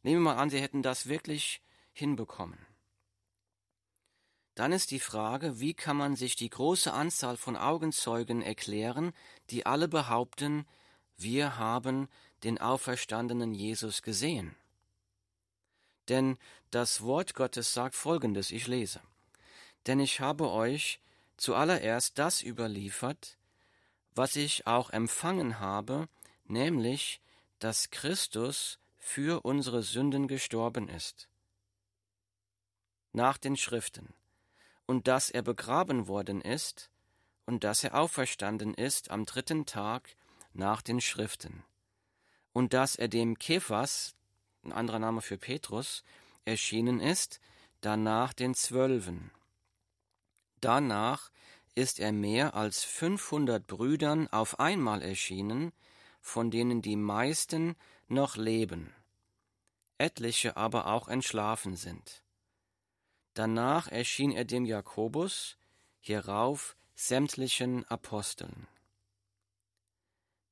Nehmen 0.01 0.23
wir 0.23 0.33
mal 0.33 0.41
an, 0.41 0.49
sie 0.49 0.61
hätten 0.61 0.81
das 0.81 1.09
wirklich 1.09 1.61
hinbekommen. 1.91 2.57
Dann 4.55 4.71
ist 4.71 4.91
die 4.91 5.01
Frage, 5.01 5.59
wie 5.59 5.73
kann 5.73 5.97
man 5.97 6.15
sich 6.15 6.37
die 6.37 6.49
große 6.49 6.93
Anzahl 6.93 7.35
von 7.35 7.57
Augenzeugen 7.57 8.41
erklären, 8.41 9.11
die 9.49 9.65
alle 9.65 9.89
behaupten, 9.89 10.65
wir 11.17 11.57
haben 11.57 12.07
den 12.45 12.59
auferstandenen 12.59 13.53
Jesus 13.53 14.03
gesehen. 14.03 14.55
Denn 16.09 16.37
das 16.71 17.01
Wort 17.01 17.35
Gottes 17.35 17.73
sagt 17.73 17.95
folgendes, 17.95 18.51
ich 18.51 18.67
lese. 18.67 19.01
Denn 19.87 19.99
ich 19.99 20.19
habe 20.19 20.51
euch 20.51 20.99
zuallererst 21.37 22.17
das 22.17 22.43
überliefert, 22.43 23.37
was 24.13 24.35
ich 24.35 24.67
auch 24.67 24.89
empfangen 24.89 25.59
habe, 25.59 26.09
nämlich, 26.45 27.21
dass 27.59 27.91
Christus 27.91 28.79
für 28.97 29.45
unsere 29.45 29.83
Sünden 29.83 30.27
gestorben 30.27 30.89
ist. 30.89 31.29
Nach 33.13 33.37
den 33.37 33.55
Schriften. 33.55 34.13
Und 34.85 35.07
dass 35.07 35.29
er 35.29 35.43
begraben 35.43 36.07
worden 36.07 36.41
ist 36.41 36.89
und 37.45 37.63
dass 37.63 37.83
er 37.83 37.95
auferstanden 37.95 38.73
ist 38.73 39.11
am 39.11 39.25
dritten 39.25 39.65
Tag 39.65 40.15
nach 40.53 40.81
den 40.81 40.99
Schriften. 40.99 41.63
Und 42.53 42.73
dass 42.73 42.95
er 42.95 43.07
dem 43.07 43.37
Kephas, 43.37 44.15
ein 44.63 44.71
anderer 44.71 44.99
Name 44.99 45.21
für 45.21 45.37
Petrus, 45.37 46.03
erschienen 46.45 46.99
ist, 46.99 47.39
danach 47.81 48.33
den 48.33 48.53
Zwölfen. 48.53 49.31
Danach 50.61 51.31
ist 51.75 51.99
er 51.99 52.11
mehr 52.11 52.55
als 52.55 52.83
fünfhundert 52.83 53.67
Brüdern 53.67 54.27
auf 54.27 54.59
einmal 54.59 55.01
erschienen, 55.01 55.71
von 56.21 56.51
denen 56.51 56.81
die 56.81 56.97
meisten 56.97 57.75
noch 58.07 58.35
leben, 58.35 58.93
etliche 59.97 60.57
aber 60.57 60.87
auch 60.87 61.07
entschlafen 61.07 61.75
sind. 61.75 62.23
Danach 63.33 63.87
erschien 63.87 64.31
er 64.31 64.43
dem 64.43 64.65
Jakobus, 64.65 65.57
hierauf 66.01 66.75
sämtlichen 66.95 67.85
Aposteln. 67.85 68.67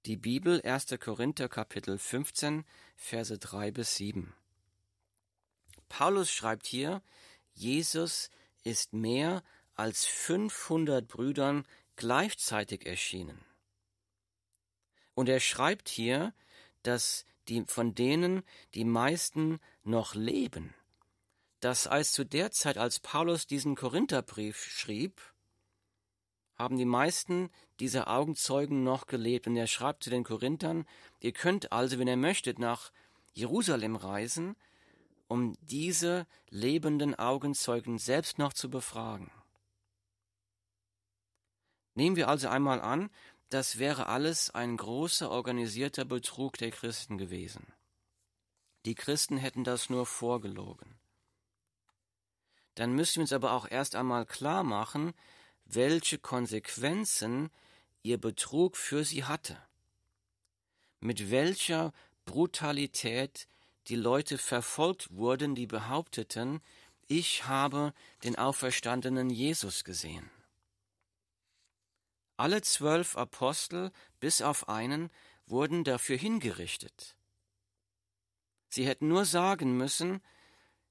Die 0.05 0.15
Bibel 0.15 0.61
1. 0.61 0.95
Korinther 1.01 1.49
Kapitel 1.49 1.97
15 1.97 2.63
Verse 2.97 3.37
3 3.37 3.71
bis 3.71 3.95
7. 3.95 4.33
Paulus 5.87 6.29
schreibt 6.29 6.65
hier, 6.65 7.01
Jesus 7.53 8.29
ist 8.63 8.91
mehr 8.91 9.43
als 9.75 10.05
500 10.05 11.07
Brüdern 11.07 11.65
gleichzeitig 11.95 12.85
erschienen. 12.85 13.45
Und 15.13 15.29
er 15.29 15.39
schreibt 15.39 15.87
hier, 15.87 16.33
dass 16.83 17.23
die, 17.47 17.63
von 17.67 17.95
denen 17.95 18.43
die 18.73 18.83
meisten 18.83 19.59
noch 19.83 20.13
leben. 20.13 20.73
Das 21.59 21.89
heißt, 21.89 22.13
zu 22.13 22.25
der 22.25 22.51
Zeit, 22.51 22.77
als 22.77 22.99
Paulus 22.99 23.47
diesen 23.47 23.75
Korintherbrief 23.75 24.57
schrieb, 24.57 25.21
haben 26.57 26.77
die 26.77 26.85
meisten 26.85 27.49
dieser 27.79 28.07
Augenzeugen 28.07 28.83
noch 28.83 29.07
gelebt. 29.07 29.47
Und 29.47 29.55
er 29.55 29.67
schreibt 29.67 30.03
zu 30.03 30.09
den 30.09 30.23
Korinthern, 30.23 30.85
ihr 31.19 31.31
könnt 31.31 31.71
also, 31.71 31.99
wenn 31.99 32.07
ihr 32.07 32.17
möchtet, 32.17 32.59
nach 32.59 32.91
Jerusalem 33.33 33.95
reisen, 33.95 34.55
um 35.27 35.55
diese 35.61 36.25
lebenden 36.49 37.15
Augenzeugen 37.15 37.99
selbst 37.99 38.39
noch 38.39 38.53
zu 38.53 38.69
befragen. 38.69 39.29
Nehmen 41.93 42.15
wir 42.15 42.27
also 42.27 42.47
einmal 42.47 42.81
an, 42.81 43.09
das 43.49 43.77
wäre 43.77 44.07
alles 44.07 44.49
ein 44.51 44.77
großer 44.77 45.29
organisierter 45.29 46.05
Betrug 46.05 46.57
der 46.57 46.71
Christen 46.71 47.17
gewesen. 47.17 47.67
Die 48.85 48.95
Christen 48.95 49.37
hätten 49.37 49.63
das 49.63 49.89
nur 49.89 50.05
vorgelogen. 50.05 50.97
Dann 52.75 52.93
müssen 52.93 53.15
wir 53.15 53.21
uns 53.21 53.33
aber 53.33 53.53
auch 53.53 53.69
erst 53.69 53.95
einmal 53.95 54.25
klar 54.25 54.63
machen, 54.63 55.13
welche 55.69 56.17
Konsequenzen 56.17 57.49
ihr 58.03 58.17
Betrug 58.17 58.77
für 58.77 59.03
sie 59.03 59.23
hatte. 59.23 59.57
Mit 60.99 61.29
welcher 61.29 61.93
Brutalität 62.25 63.47
die 63.87 63.95
Leute 63.95 64.37
verfolgt 64.37 65.15
wurden, 65.15 65.55
die 65.55 65.67
behaupteten, 65.67 66.61
ich 67.07 67.45
habe 67.45 67.93
den 68.23 68.37
auferstandenen 68.37 69.29
Jesus 69.29 69.83
gesehen. 69.83 70.29
Alle 72.35 72.61
zwölf 72.61 73.17
Apostel 73.17 73.91
bis 74.19 74.41
auf 74.41 74.69
einen 74.69 75.09
wurden 75.47 75.83
dafür 75.83 76.17
hingerichtet. 76.17 77.15
Sie 78.69 78.85
hätten 78.85 79.07
nur 79.07 79.25
sagen 79.25 79.77
müssen, 79.77 80.21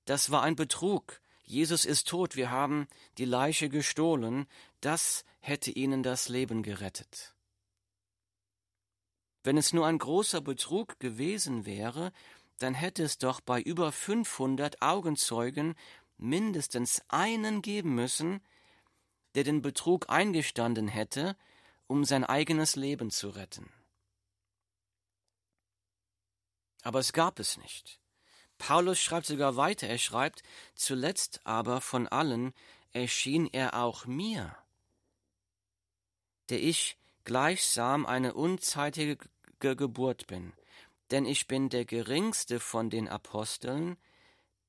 das 0.07 0.31
war 0.31 0.43
ein 0.43 0.57
Betrug, 0.57 1.21
Jesus 1.47 1.85
ist 1.85 2.09
tot, 2.09 2.35
wir 2.35 2.51
haben 2.51 2.89
die 3.19 3.25
Leiche 3.25 3.69
gestohlen, 3.69 4.47
das 4.81 5.25
hätte 5.39 5.71
ihnen 5.71 6.03
das 6.03 6.29
Leben 6.29 6.65
gerettet. 6.65 7.35
Wenn 9.45 9.57
es 9.57 9.73
nur 9.73 9.87
ein 9.87 9.99
großer 9.99 10.41
Betrug 10.41 10.99
gewesen 10.99 11.65
wäre, 11.65 12.13
dann 12.59 12.75
hätte 12.75 13.05
es 13.05 13.19
doch 13.19 13.41
bei 13.41 13.63
über 13.63 13.93
500 13.93 14.83
Augenzeugen 14.83 15.77
mindestens 16.17 17.01
einen 17.09 17.63
geben 17.63 17.95
müssen, 17.95 18.41
der 19.37 19.45
den 19.45 19.63
Betrug 19.63 20.11
eingestanden 20.11 20.89
hätte, 20.89 21.37
um 21.87 22.05
sein 22.05 22.25
eigenes 22.25 22.75
Leben 22.75 23.13
zu 23.13 23.29
retten. 23.29 23.71
Aber 26.83 26.99
es 26.99 27.13
gab 27.13 27.39
es 27.39 27.57
nicht. 27.57 28.01
Paulus 28.59 29.01
schreibt 29.01 29.27
sogar 29.27 29.57
weiter, 29.57 29.87
er 29.87 29.99
schreibt, 29.99 30.43
zuletzt 30.75 31.41
aber 31.45 31.81
von 31.81 32.09
allen 32.09 32.53
erschien 32.93 33.47
er 33.47 33.75
auch 33.75 34.07
mir, 34.07 34.57
der 36.49 36.63
ich 36.63 36.97
gleichsam 37.25 38.07
eine 38.07 38.35
unzeitige 38.35 39.19
Geburt 39.61 40.27
bin, 40.27 40.53
denn 41.11 41.27
ich 41.27 41.47
bin 41.47 41.69
der 41.69 41.85
geringste 41.85 42.61
von 42.61 42.91
den 42.91 43.09
Aposteln, 43.09 43.97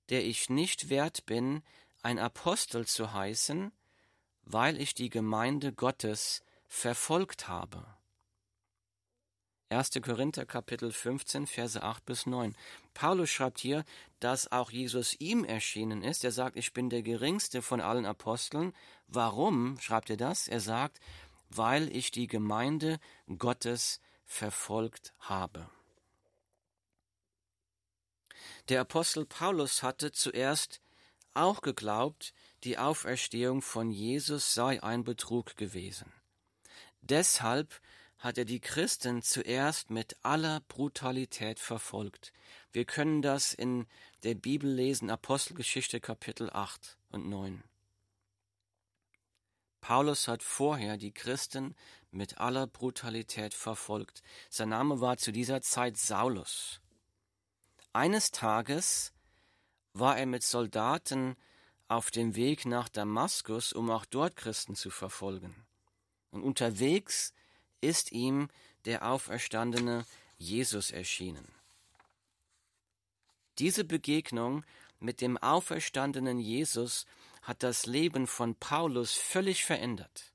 der 0.10 0.26
ich 0.26 0.50
nicht 0.50 0.90
wert 0.90 1.26
bin, 1.26 1.64
ein 2.02 2.20
Apostel 2.20 2.86
zu 2.86 3.14
heißen, 3.14 3.72
weil 4.44 4.80
ich 4.80 4.94
die 4.94 5.10
Gemeinde 5.10 5.74
Gottes 5.74 6.44
verfolgt 6.68 7.48
habe. 7.48 7.97
1. 9.70 10.02
Korinther 10.02 10.46
Kapitel 10.46 10.94
15, 10.94 11.46
Verse 11.46 11.82
8 11.82 12.06
bis 12.06 12.26
9. 12.26 12.56
Paulus 12.94 13.30
schreibt 13.30 13.60
hier, 13.60 13.84
dass 14.22 14.50
auch 14.50 14.72
Jesus 14.72 15.14
ihm 15.20 15.44
erschienen 15.44 16.04
ist. 16.04 16.24
Er 16.24 16.32
sagt, 16.32 16.56
ich 16.56 16.72
bin 16.72 16.90
der 16.90 17.02
geringste 17.02 17.62
von 17.62 17.82
allen 17.82 18.06
Aposteln. 18.06 18.74
Warum 19.08 19.78
schreibt 19.80 20.10
er 20.10 20.16
das? 20.16 20.48
Er 20.48 20.62
sagt, 20.62 21.02
weil 21.50 21.94
ich 21.94 22.12
die 22.12 22.28
Gemeinde 22.28 23.00
Gottes 23.38 24.00
verfolgt 24.24 25.14
habe. 25.20 25.70
Der 28.70 28.82
Apostel 28.82 29.26
Paulus 29.26 29.84
hatte 29.84 30.14
zuerst 30.14 30.82
auch 31.34 31.62
geglaubt, 31.62 32.34
die 32.64 32.78
Auferstehung 32.78 33.62
von 33.62 33.92
Jesus 33.92 34.54
sei 34.54 34.82
ein 34.82 35.04
Betrug 35.04 35.58
gewesen. 35.58 36.12
Deshalb 37.02 37.82
hat 38.20 38.38
er 38.38 38.46
die 38.46 38.60
Christen 38.60 39.22
zuerst 39.22 39.90
mit 39.90 40.18
aller 40.24 40.62
Brutalität 40.62 41.60
verfolgt. 41.60 42.34
Wir 42.72 42.86
können 42.86 43.22
das 43.22 43.54
in 43.54 43.86
der 44.24 44.36
Bibel 44.36 44.72
lesen, 44.72 45.10
Apostelgeschichte 45.10 46.00
Kapitel 46.00 46.50
8 46.50 46.98
und 47.10 47.30
9. 47.30 47.64
Paulus 49.82 50.28
hat 50.28 50.44
vorher 50.44 50.98
die 50.98 51.14
Christen 51.14 51.76
mit 52.12 52.40
aller 52.40 52.68
Brutalität 52.68 53.54
verfolgt. 53.54 54.24
Sein 54.50 54.70
Name 54.70 55.00
war 55.00 55.18
zu 55.18 55.32
dieser 55.32 55.62
Zeit 55.62 55.98
Saulus. 55.98 56.82
Eines 57.94 58.32
Tages 58.32 59.14
war 59.94 60.18
er 60.18 60.26
mit 60.26 60.44
Soldaten 60.44 61.36
auf 61.88 62.12
dem 62.12 62.36
Weg 62.36 62.66
nach 62.66 62.90
Damaskus, 62.90 63.72
um 63.72 63.90
auch 63.90 64.06
dort 64.06 64.36
Christen 64.36 64.76
zu 64.76 64.90
verfolgen. 64.90 65.56
Und 66.32 66.44
unterwegs 66.44 67.34
ist 67.82 68.12
ihm 68.12 68.50
der 68.86 69.08
auferstandene 69.08 70.06
Jesus 70.38 70.92
erschienen. 70.92 71.48
Diese 73.60 73.84
Begegnung 73.84 74.64
mit 75.00 75.22
dem 75.22 75.38
auferstandenen 75.38 76.40
Jesus 76.40 77.06
hat 77.42 77.64
das 77.64 77.86
Leben 77.86 78.28
von 78.28 78.56
Paulus 78.56 79.14
völlig 79.14 79.64
verändert. 79.64 80.34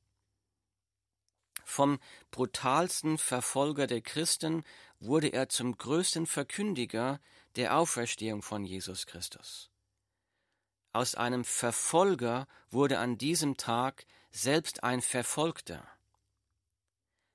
Vom 1.65 2.01
brutalsten 2.31 3.19
Verfolger 3.19 3.87
der 3.87 4.01
Christen 4.01 4.65
wurde 4.99 5.29
er 5.29 5.49
zum 5.49 5.77
größten 5.77 6.27
Verkündiger 6.27 7.21
der 7.57 7.77
Auferstehung 7.77 8.43
von 8.43 8.65
Jesus 8.65 9.07
Christus. 9.07 9.71
Aus 10.93 11.15
einem 11.15 11.45
Verfolger 11.45 12.47
wurde 12.71 12.99
an 12.99 13.17
diesem 13.17 13.57
Tag 13.57 14.05
selbst 14.31 14.85
ein 14.85 15.01
Verfolgter. 15.01 15.87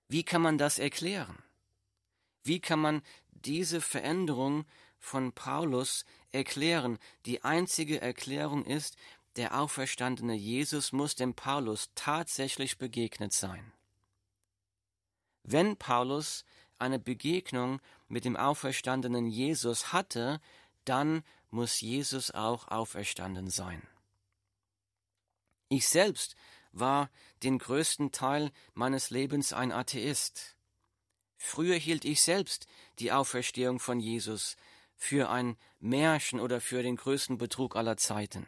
Wie 0.08 0.24
kann 0.24 0.42
man 0.42 0.58
das 0.58 0.80
erklären? 0.80 1.44
Wie 2.44 2.60
kann 2.60 2.80
man 2.80 3.02
diese 3.32 3.82
Veränderung 3.82 4.66
von 5.00 5.34
Paulus 5.34 6.06
erklären? 6.32 6.98
Die 7.26 7.44
einzige 7.44 8.02
Erklärung 8.02 8.66
ist, 8.66 8.96
der 9.36 9.60
auferstandene 9.60 10.34
Jesus 10.34 10.92
muss 10.92 11.16
dem 11.16 11.36
Paulus 11.36 11.92
tatsächlich 11.94 12.78
begegnet 12.78 13.34
sein. 13.34 13.72
Wenn 15.44 15.78
Paulus 15.78 16.44
eine 16.80 17.00
Begegnung 17.00 17.80
mit 18.08 18.26
dem 18.26 18.36
auferstandenen 18.36 19.28
Jesus 19.28 19.94
hatte, 19.94 20.42
dann 20.86 21.24
muss 21.50 21.82
Jesus 21.82 22.32
auch 22.32 22.68
auferstanden 22.68 23.50
sein. 23.50 23.88
Ich 25.70 25.88
selbst 25.88 26.36
war 26.72 27.10
den 27.44 27.58
größten 27.58 28.12
Teil 28.12 28.52
meines 28.74 29.10
Lebens 29.10 29.54
ein 29.54 29.72
Atheist. 29.72 30.56
Früher 31.38 31.76
hielt 31.76 32.06
ich 32.06 32.22
selbst 32.22 32.68
die 33.00 33.12
Auferstehung 33.12 33.80
von 33.80 34.00
Jesus 34.00 34.56
für 34.96 35.30
ein 35.30 35.58
Märchen 35.80 36.40
oder 36.40 36.60
für 36.60 36.82
den 36.82 36.96
größten 36.96 37.38
Betrug 37.38 37.76
aller 37.76 37.98
Zeiten. 37.98 38.48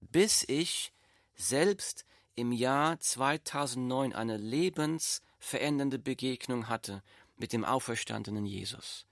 Bis 0.00 0.44
ich 0.48 0.92
selbst 1.34 2.04
im 2.34 2.52
Jahr 2.52 2.98
2009 2.98 4.12
eine 4.12 4.36
lebensverändernde 4.36 5.98
Begegnung 5.98 6.68
hatte 6.68 7.02
mit 7.36 7.52
dem 7.52 7.64
auferstandenen 7.64 8.44
Jesus. 8.44 9.06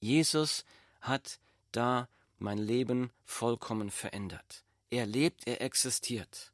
Jesus 0.00 0.64
hat 1.00 1.38
da 1.72 2.08
mein 2.38 2.58
Leben 2.58 3.10
vollkommen 3.24 3.90
verändert. 3.90 4.64
Er 4.90 5.06
lebt, 5.06 5.46
er 5.46 5.60
existiert. 5.60 6.53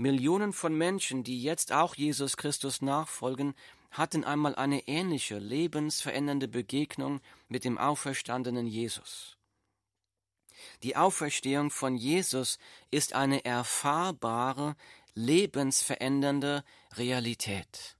Millionen 0.00 0.54
von 0.54 0.74
Menschen, 0.74 1.24
die 1.24 1.42
jetzt 1.42 1.72
auch 1.72 1.94
Jesus 1.94 2.38
Christus 2.38 2.80
nachfolgen, 2.80 3.54
hatten 3.90 4.24
einmal 4.24 4.54
eine 4.54 4.88
ähnliche 4.88 5.38
lebensverändernde 5.38 6.48
Begegnung 6.48 7.20
mit 7.48 7.64
dem 7.64 7.76
auferstandenen 7.76 8.66
Jesus. 8.66 9.36
Die 10.82 10.96
Auferstehung 10.96 11.70
von 11.70 11.96
Jesus 11.96 12.58
ist 12.90 13.12
eine 13.12 13.44
erfahrbare, 13.44 14.74
lebensverändernde 15.12 16.64
Realität. 16.94 17.98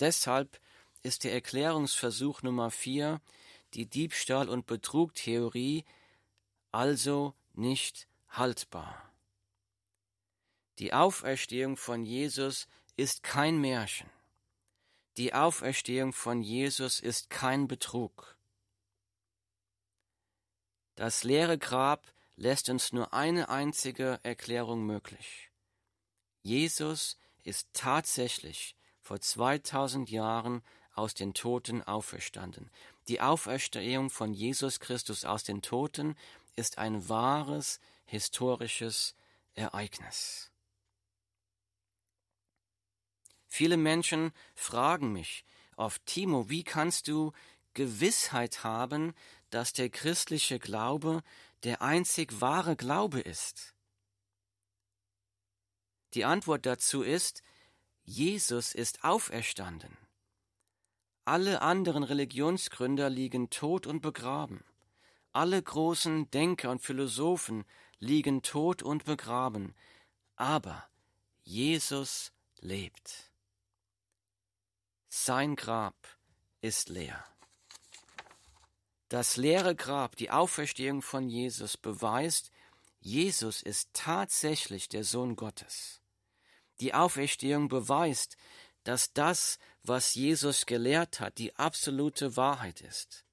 Deshalb 0.00 0.60
ist 1.04 1.22
der 1.22 1.34
Erklärungsversuch 1.34 2.42
Nummer 2.42 2.72
vier, 2.72 3.20
die 3.74 3.86
Diebstahl- 3.86 4.48
und 4.48 4.66
Betrugtheorie, 4.66 5.84
also 6.72 7.34
nicht 7.54 8.08
haltbar. 8.28 9.06
Die 10.78 10.92
Auferstehung 10.92 11.76
von 11.76 12.04
Jesus 12.04 12.68
ist 12.96 13.22
kein 13.22 13.58
Märchen. 13.60 14.10
Die 15.16 15.32
Auferstehung 15.32 16.12
von 16.12 16.42
Jesus 16.42 17.00
ist 17.00 17.30
kein 17.30 17.66
Betrug. 17.66 18.36
Das 20.94 21.24
leere 21.24 21.56
Grab 21.56 22.12
lässt 22.36 22.68
uns 22.68 22.92
nur 22.92 23.14
eine 23.14 23.48
einzige 23.48 24.20
Erklärung 24.22 24.84
möglich. 24.84 25.50
Jesus 26.42 27.16
ist 27.44 27.68
tatsächlich 27.72 28.76
vor 29.00 29.20
2000 29.20 30.10
Jahren 30.10 30.62
aus 30.94 31.14
den 31.14 31.32
Toten 31.32 31.82
auferstanden. 31.82 32.70
Die 33.08 33.20
Auferstehung 33.20 34.10
von 34.10 34.34
Jesus 34.34 34.80
Christus 34.80 35.24
aus 35.24 35.44
den 35.44 35.62
Toten 35.62 36.16
ist 36.56 36.76
ein 36.76 37.08
wahres 37.08 37.80
historisches 38.04 39.14
Ereignis. 39.54 40.50
Viele 43.56 43.78
Menschen 43.78 44.32
fragen 44.54 45.14
mich 45.14 45.42
oft, 45.76 46.04
Timo, 46.04 46.50
wie 46.50 46.62
kannst 46.62 47.08
du 47.08 47.32
Gewissheit 47.72 48.64
haben, 48.64 49.14
dass 49.48 49.72
der 49.72 49.88
christliche 49.88 50.58
Glaube 50.58 51.22
der 51.62 51.80
einzig 51.80 52.42
wahre 52.42 52.76
Glaube 52.76 53.20
ist? 53.20 53.74
Die 56.12 56.26
Antwort 56.26 56.66
dazu 56.66 57.00
ist, 57.00 57.42
Jesus 58.04 58.74
ist 58.74 59.04
auferstanden. 59.04 59.96
Alle 61.24 61.62
anderen 61.62 62.02
Religionsgründer 62.02 63.08
liegen 63.08 63.48
tot 63.48 63.86
und 63.86 64.02
begraben. 64.02 64.64
Alle 65.32 65.62
großen 65.62 66.30
Denker 66.30 66.70
und 66.70 66.82
Philosophen 66.82 67.64
liegen 68.00 68.42
tot 68.42 68.82
und 68.82 69.06
begraben. 69.06 69.74
Aber 70.34 70.86
Jesus 71.42 72.32
lebt. 72.60 73.32
Sein 75.18 75.56
Grab 75.56 75.96
ist 76.60 76.90
leer. 76.90 77.24
Das 79.08 79.38
leere 79.38 79.74
Grab, 79.74 80.14
die 80.14 80.30
Auferstehung 80.30 81.00
von 81.00 81.30
Jesus 81.30 81.78
beweist, 81.78 82.50
Jesus 83.00 83.62
ist 83.62 83.88
tatsächlich 83.94 84.90
der 84.90 85.04
Sohn 85.04 85.34
Gottes. 85.34 86.02
Die 86.80 86.92
Auferstehung 86.92 87.68
beweist, 87.68 88.36
dass 88.84 89.14
das, 89.14 89.58
was 89.82 90.14
Jesus 90.14 90.66
gelehrt 90.66 91.18
hat, 91.18 91.38
die 91.38 91.56
absolute 91.56 92.36
Wahrheit 92.36 92.82
ist. 92.82 93.24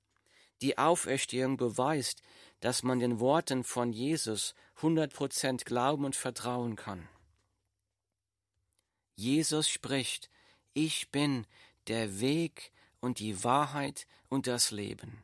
Die 0.61 0.77
Auferstehung 0.77 1.57
beweist, 1.57 2.23
dass 2.61 2.81
man 2.83 2.99
den 2.99 3.19
Worten 3.19 3.65
von 3.65 3.91
Jesus 3.91 4.55
100% 4.79 5.65
glauben 5.65 6.05
und 6.05 6.15
vertrauen 6.15 6.77
kann. 6.77 7.09
Jesus 9.15 9.69
spricht, 9.69 10.29
ich 10.73 11.11
bin 11.11 11.45
der 11.87 12.19
Weg 12.19 12.71
und 12.99 13.19
die 13.19 13.43
Wahrheit 13.43 14.07
und 14.29 14.47
das 14.47 14.71
Leben. 14.71 15.23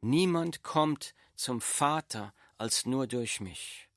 Niemand 0.00 0.62
kommt 0.62 1.14
zum 1.34 1.60
Vater 1.60 2.32
als 2.56 2.86
nur 2.86 3.06
durch 3.06 3.40
mich. 3.40 3.88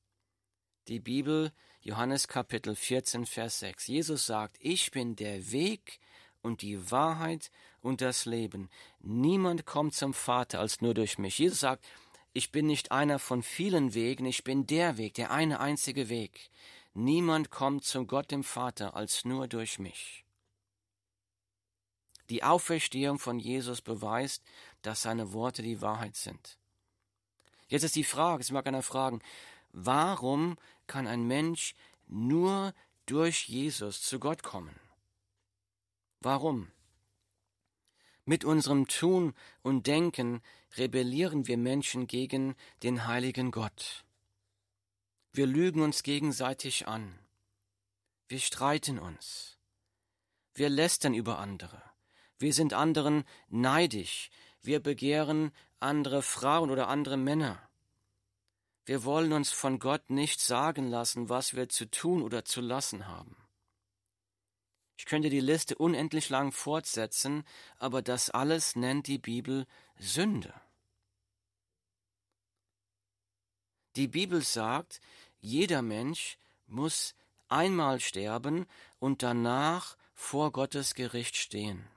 Die 0.88 1.00
Bibel, 1.00 1.52
Johannes 1.80 2.28
Kapitel 2.28 2.74
14, 2.74 3.26
Vers 3.26 3.60
6. 3.60 3.86
Jesus 3.86 4.26
sagt, 4.26 4.56
ich 4.60 4.90
bin 4.90 5.16
der 5.16 5.52
Weg 5.52 6.00
und 6.42 6.62
die 6.62 6.90
Wahrheit 6.90 7.50
und 7.80 8.00
das 8.00 8.24
Leben. 8.24 8.68
Niemand 9.00 9.66
kommt 9.66 9.94
zum 9.94 10.14
Vater 10.14 10.60
als 10.60 10.80
nur 10.80 10.94
durch 10.94 11.18
mich. 11.18 11.38
Jesus 11.38 11.60
sagt, 11.60 11.84
ich 12.32 12.50
bin 12.50 12.66
nicht 12.66 12.92
einer 12.92 13.18
von 13.18 13.42
vielen 13.42 13.94
Wegen, 13.94 14.24
ich 14.24 14.42
bin 14.42 14.66
der 14.66 14.96
Weg, 14.96 15.14
der 15.14 15.30
eine 15.30 15.60
einzige 15.60 16.08
Weg. 16.08 16.50
Niemand 16.94 17.50
kommt 17.50 17.84
zum 17.84 18.06
Gott 18.06 18.30
dem 18.30 18.44
Vater 18.44 18.96
als 18.96 19.24
nur 19.24 19.48
durch 19.48 19.78
mich. 19.78 20.24
Die 22.32 22.42
Auferstehung 22.42 23.18
von 23.18 23.38
Jesus 23.38 23.82
beweist, 23.82 24.42
dass 24.80 25.02
seine 25.02 25.34
Worte 25.34 25.60
die 25.60 25.82
Wahrheit 25.82 26.16
sind. 26.16 26.56
Jetzt 27.68 27.82
ist 27.82 27.94
die 27.94 28.04
Frage, 28.04 28.40
es 28.40 28.50
mag 28.50 28.66
einer 28.66 28.82
fragen, 28.82 29.20
warum 29.72 30.56
kann 30.86 31.06
ein 31.06 31.26
Mensch 31.26 31.74
nur 32.06 32.72
durch 33.04 33.50
Jesus 33.50 34.00
zu 34.00 34.18
Gott 34.18 34.42
kommen? 34.42 34.74
Warum? 36.20 36.72
Mit 38.24 38.46
unserem 38.46 38.88
Tun 38.88 39.34
und 39.60 39.86
Denken 39.86 40.40
rebellieren 40.78 41.46
wir 41.46 41.58
Menschen 41.58 42.06
gegen 42.06 42.56
den 42.82 43.06
heiligen 43.06 43.50
Gott. 43.50 44.06
Wir 45.34 45.46
lügen 45.46 45.82
uns 45.82 46.02
gegenseitig 46.02 46.88
an. 46.88 47.18
Wir 48.26 48.40
streiten 48.40 48.98
uns. 48.98 49.58
Wir 50.54 50.70
lästern 50.70 51.12
über 51.12 51.38
andere. 51.38 51.91
Wir 52.38 52.52
sind 52.52 52.72
anderen 52.72 53.24
neidisch. 53.48 54.30
Wir 54.60 54.80
begehren 54.80 55.52
andere 55.80 56.22
Frauen 56.22 56.70
oder 56.70 56.88
andere 56.88 57.16
Männer. 57.16 57.68
Wir 58.84 59.04
wollen 59.04 59.32
uns 59.32 59.50
von 59.50 59.78
Gott 59.78 60.10
nicht 60.10 60.40
sagen 60.40 60.88
lassen, 60.88 61.28
was 61.28 61.54
wir 61.54 61.68
zu 61.68 61.90
tun 61.90 62.22
oder 62.22 62.44
zu 62.44 62.60
lassen 62.60 63.06
haben. 63.06 63.36
Ich 64.96 65.06
könnte 65.06 65.30
die 65.30 65.40
Liste 65.40 65.76
unendlich 65.76 66.28
lang 66.28 66.52
fortsetzen, 66.52 67.44
aber 67.78 68.02
das 68.02 68.30
alles 68.30 68.76
nennt 68.76 69.06
die 69.06 69.18
Bibel 69.18 69.66
Sünde. 69.98 70.54
Die 73.96 74.08
Bibel 74.08 74.42
sagt, 74.42 75.00
jeder 75.40 75.82
Mensch 75.82 76.38
muss 76.66 77.14
einmal 77.48 78.00
sterben 78.00 78.66
und 78.98 79.22
danach 79.22 79.96
vor 80.14 80.52
Gottes 80.52 80.94
Gericht 80.94 81.36
stehen. 81.36 81.88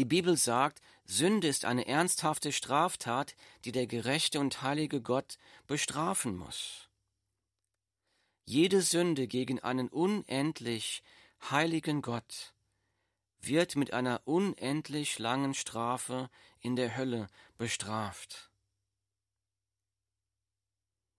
Die 0.00 0.06
Bibel 0.06 0.38
sagt, 0.38 0.80
Sünde 1.04 1.46
ist 1.46 1.66
eine 1.66 1.86
ernsthafte 1.86 2.52
Straftat, 2.52 3.36
die 3.66 3.70
der 3.70 3.86
gerechte 3.86 4.40
und 4.40 4.62
heilige 4.62 5.02
Gott 5.02 5.36
bestrafen 5.66 6.38
muss. 6.38 6.88
Jede 8.46 8.80
Sünde 8.80 9.26
gegen 9.26 9.60
einen 9.60 9.90
unendlich 9.90 11.02
heiligen 11.50 12.00
Gott 12.00 12.54
wird 13.42 13.76
mit 13.76 13.92
einer 13.92 14.22
unendlich 14.24 15.18
langen 15.18 15.52
Strafe 15.52 16.30
in 16.60 16.76
der 16.76 16.96
Hölle 16.96 17.26
bestraft. 17.58 18.50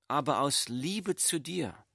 Aber 0.08 0.40
aus 0.40 0.70
Liebe 0.70 1.16
zu 1.16 1.40
dir 1.40 1.86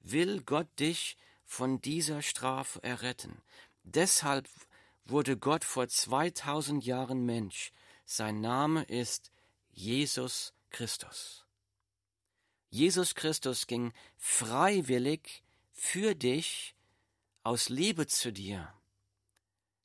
will 0.00 0.40
Gott 0.40 0.68
dich 0.80 1.18
von 1.44 1.82
dieser 1.82 2.22
Strafe 2.22 2.82
erretten. 2.82 3.42
Deshalb 3.82 4.48
wurde 5.04 5.36
Gott 5.36 5.64
vor 5.64 5.88
2000 5.88 6.84
Jahren 6.84 7.24
Mensch. 7.24 7.72
Sein 8.04 8.40
Name 8.40 8.82
ist 8.84 9.30
Jesus 9.70 10.52
Christus. 10.70 11.44
Jesus 12.70 13.14
Christus 13.14 13.66
ging 13.66 13.92
freiwillig 14.16 15.42
für 15.72 16.14
dich 16.14 16.74
aus 17.42 17.68
Liebe 17.68 18.06
zu 18.06 18.32
dir 18.32 18.74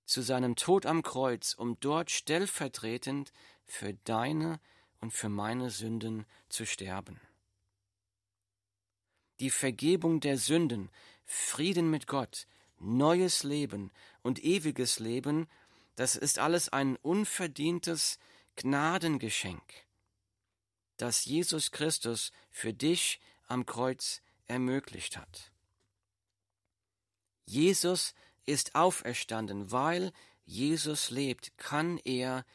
zu 0.10 0.24
seinem 0.24 0.56
Tod 0.56 0.88
am 0.88 1.04
Kreuz, 1.04 1.54
um 1.54 1.80
dort 1.80 2.10
stellvertretend 2.10 3.32
für 3.66 3.94
deine 4.06 4.60
und 5.00 5.14
für 5.14 5.30
meine 5.30 5.70
Sünden 5.70 6.26
zu 6.50 6.66
sterben. 6.66 7.22
Die 9.40 9.52
Vergebung 9.52 10.20
der 10.20 10.38
Sünden, 10.38 10.90
Frieden 11.26 11.92
mit 11.92 12.08
Gott, 12.08 12.48
neues 12.80 13.44
Leben 13.44 13.92
und 14.22 14.44
ewiges 14.44 15.00
Leben, 15.00 15.48
das 15.96 16.16
ist 16.16 16.40
alles 16.40 16.70
ein 16.70 16.96
unverdientes 16.98 18.20
Gnadengeschenk, 18.56 19.62
das 20.98 21.26
Jesus 21.26 21.72
Christus 21.72 22.32
für 22.50 22.74
dich 22.74 23.20
am 23.48 23.66
Kreuz 23.66 24.22
ermöglicht 24.48 25.18
hat. 25.18 25.52
Jesus 27.46 28.14
ist 28.46 28.76
auferstanden, 28.76 29.72
weil 29.72 30.12
Jesus 30.46 31.10
lebt, 31.10 31.58
kann 31.58 31.98
er 32.04 32.46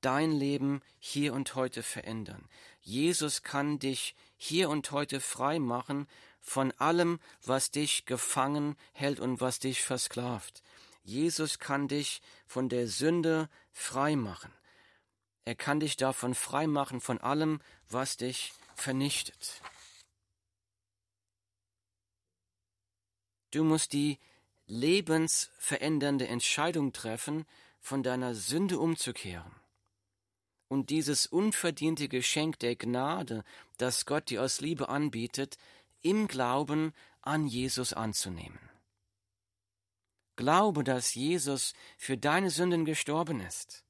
dein 0.00 0.32
Leben 0.32 0.82
hier 0.98 1.32
und 1.32 1.54
heute 1.54 1.82
verändern. 1.82 2.48
Jesus 2.80 3.42
kann 3.42 3.78
dich 3.78 4.14
hier 4.36 4.70
und 4.70 4.90
heute 4.90 5.20
frei 5.20 5.58
machen 5.58 6.06
von 6.40 6.72
allem, 6.72 7.20
was 7.44 7.70
dich 7.70 8.06
gefangen 8.06 8.76
hält 8.92 9.20
und 9.20 9.40
was 9.40 9.58
dich 9.58 9.82
versklavt. 9.82 10.62
Jesus 11.08 11.58
kann 11.58 11.88
dich 11.88 12.20
von 12.46 12.68
der 12.68 12.86
Sünde 12.86 13.48
frei 13.72 14.14
machen. 14.14 14.52
Er 15.46 15.54
kann 15.54 15.80
dich 15.80 15.96
davon 15.96 16.34
frei 16.34 16.66
machen 16.66 17.00
von 17.00 17.18
allem, 17.18 17.62
was 17.88 18.18
dich 18.18 18.52
vernichtet. 18.74 19.62
Du 23.52 23.64
musst 23.64 23.94
die 23.94 24.18
lebensverändernde 24.66 26.28
Entscheidung 26.28 26.92
treffen, 26.92 27.46
von 27.80 28.02
deiner 28.02 28.34
Sünde 28.34 28.78
umzukehren 28.78 29.54
und 30.68 30.90
dieses 30.90 31.24
unverdiente 31.24 32.08
Geschenk 32.08 32.58
der 32.58 32.76
Gnade, 32.76 33.44
das 33.78 34.04
Gott 34.04 34.28
dir 34.28 34.42
aus 34.42 34.60
Liebe 34.60 34.90
anbietet, 34.90 35.56
im 36.02 36.28
Glauben 36.28 36.92
an 37.22 37.46
Jesus 37.46 37.94
anzunehmen. 37.94 38.58
Glaube, 40.38 40.84
dass 40.84 41.14
Jesus 41.16 41.74
für 41.96 42.16
deine 42.16 42.50
Sünden 42.50 42.84
gestorben 42.84 43.40
ist. 43.40 43.82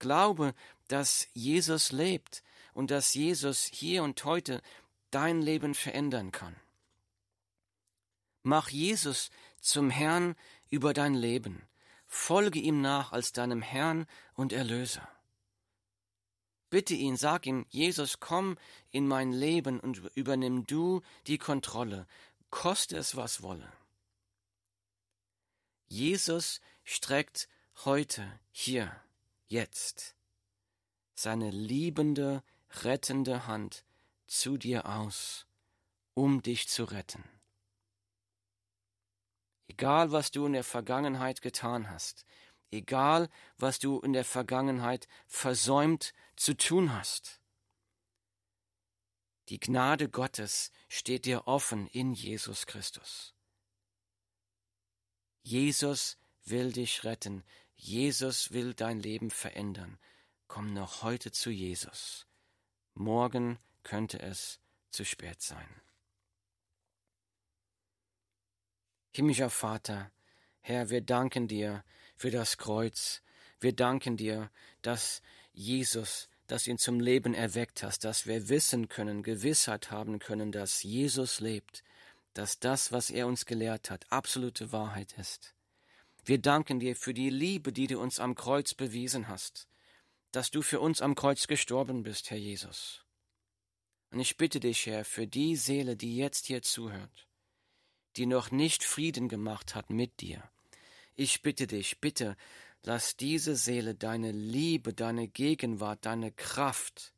Glaube, 0.00 0.52
dass 0.88 1.28
Jesus 1.32 1.92
lebt 1.92 2.42
und 2.72 2.90
dass 2.90 3.14
Jesus 3.14 3.62
hier 3.62 4.02
und 4.02 4.24
heute 4.24 4.60
dein 5.12 5.40
Leben 5.40 5.76
verändern 5.76 6.32
kann. 6.32 6.56
Mach 8.42 8.68
Jesus 8.68 9.30
zum 9.60 9.90
Herrn 9.90 10.34
über 10.70 10.92
dein 10.92 11.14
Leben. 11.14 11.62
Folge 12.08 12.58
ihm 12.58 12.80
nach 12.80 13.12
als 13.12 13.30
deinem 13.32 13.62
Herrn 13.62 14.08
und 14.34 14.52
Erlöser. 14.52 15.08
Bitte 16.68 16.94
ihn, 16.94 17.16
sag 17.16 17.46
ihm, 17.46 17.64
Jesus, 17.68 18.18
komm 18.18 18.58
in 18.90 19.06
mein 19.06 19.30
Leben 19.30 19.78
und 19.78 20.02
übernimm 20.16 20.66
du 20.66 21.00
die 21.28 21.38
Kontrolle, 21.38 22.08
koste 22.50 22.96
es 22.96 23.14
was 23.14 23.40
wolle. 23.40 23.72
Jesus 25.86 26.60
streckt 26.82 27.48
heute, 27.84 28.40
hier, 28.50 28.94
jetzt 29.46 30.16
seine 31.14 31.50
liebende, 31.50 32.42
rettende 32.82 33.46
Hand 33.46 33.84
zu 34.26 34.56
dir 34.56 34.86
aus, 34.86 35.46
um 36.14 36.42
dich 36.42 36.68
zu 36.68 36.84
retten. 36.84 37.24
Egal, 39.68 40.12
was 40.12 40.30
du 40.30 40.46
in 40.46 40.52
der 40.52 40.64
Vergangenheit 40.64 41.40
getan 41.40 41.88
hast, 41.88 42.24
egal 42.70 43.28
was 43.56 43.78
du 43.78 44.00
in 44.00 44.12
der 44.12 44.24
Vergangenheit 44.24 45.08
versäumt 45.26 46.12
zu 46.36 46.54
tun 46.54 46.92
hast. 46.92 47.40
Die 49.48 49.60
Gnade 49.60 50.08
Gottes 50.08 50.70
steht 50.88 51.26
dir 51.26 51.46
offen 51.46 51.86
in 51.88 52.14
Jesus 52.14 52.66
Christus. 52.66 53.33
Jesus 55.44 56.16
will 56.46 56.72
dich 56.72 57.04
retten. 57.04 57.44
Jesus 57.76 58.50
will 58.52 58.72
dein 58.72 58.98
Leben 58.98 59.30
verändern. 59.30 59.98
Komm 60.48 60.72
noch 60.72 61.02
heute 61.02 61.32
zu 61.32 61.50
Jesus. 61.50 62.26
Morgen 62.94 63.58
könnte 63.82 64.20
es 64.20 64.58
zu 64.90 65.04
spät 65.04 65.42
sein. 65.42 65.68
Himmlischer 69.12 69.50
Vater, 69.50 70.10
Herr, 70.60 70.88
wir 70.88 71.02
danken 71.02 71.46
dir 71.46 71.84
für 72.16 72.30
das 72.30 72.56
Kreuz. 72.56 73.22
Wir 73.60 73.74
danken 73.74 74.16
dir, 74.16 74.50
dass 74.80 75.20
Jesus, 75.52 76.30
dass 76.46 76.66
ihn 76.66 76.78
zum 76.78 77.00
Leben 77.00 77.34
erweckt 77.34 77.82
hast, 77.82 78.04
dass 78.04 78.26
wir 78.26 78.48
wissen 78.48 78.88
können, 78.88 79.22
Gewissheit 79.22 79.90
haben 79.90 80.20
können, 80.20 80.52
dass 80.52 80.82
Jesus 80.82 81.40
lebt, 81.40 81.84
dass 82.34 82.58
das, 82.58 82.92
was 82.92 83.10
er 83.10 83.26
uns 83.26 83.46
gelehrt 83.46 83.90
hat, 83.90 84.04
absolute 84.10 84.72
Wahrheit 84.72 85.16
ist. 85.18 85.54
Wir 86.24 86.38
danken 86.38 86.80
dir 86.80 86.96
für 86.96 87.14
die 87.14 87.30
Liebe, 87.30 87.72
die 87.72 87.86
du 87.86 87.98
uns 87.98 88.18
am 88.18 88.34
Kreuz 88.34 88.74
bewiesen 88.74 89.28
hast, 89.28 89.68
dass 90.32 90.50
du 90.50 90.62
für 90.62 90.80
uns 90.80 91.00
am 91.00 91.14
Kreuz 91.14 91.46
gestorben 91.46 92.02
bist, 92.02 92.30
Herr 92.30 92.38
Jesus. 92.38 93.04
Und 94.10 94.20
ich 94.20 94.36
bitte 94.36 94.60
dich, 94.60 94.86
Herr, 94.86 95.04
für 95.04 95.26
die 95.26 95.56
Seele, 95.56 95.96
die 95.96 96.16
jetzt 96.16 96.46
hier 96.46 96.62
zuhört, 96.62 97.28
die 98.16 98.26
noch 98.26 98.50
nicht 98.50 98.84
Frieden 98.84 99.28
gemacht 99.28 99.74
hat 99.74 99.90
mit 99.90 100.20
dir, 100.20 100.42
ich 101.16 101.42
bitte 101.42 101.66
dich, 101.66 102.00
bitte, 102.00 102.36
lass 102.82 103.16
diese 103.16 103.54
Seele 103.54 103.94
deine 103.94 104.32
Liebe, 104.32 104.92
deine 104.92 105.28
Gegenwart, 105.28 106.04
deine 106.04 106.32
Kraft 106.32 107.12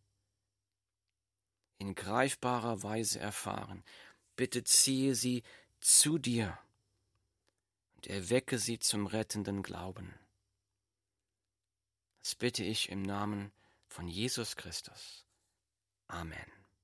in 1.79 1.95
greifbarer 1.95 2.83
Weise 2.83 3.19
erfahren. 3.19 3.85
Bitte 4.37 4.65
ziehe 4.65 5.15
sie 5.15 5.43
zu 5.81 6.19
dir 6.19 6.59
und 7.97 8.07
erwecke 8.07 8.59
sie 8.59 8.79
zum 8.79 9.07
rettenden 9.07 9.63
Glauben. 9.63 10.15
Das 12.23 12.35
bitte 12.35 12.65
ich 12.65 12.91
im 12.91 13.03
Namen 13.03 13.53
von 13.89 14.09
Jesus 14.09 14.57
Christus. 14.57 15.25
Amen. 16.09 16.56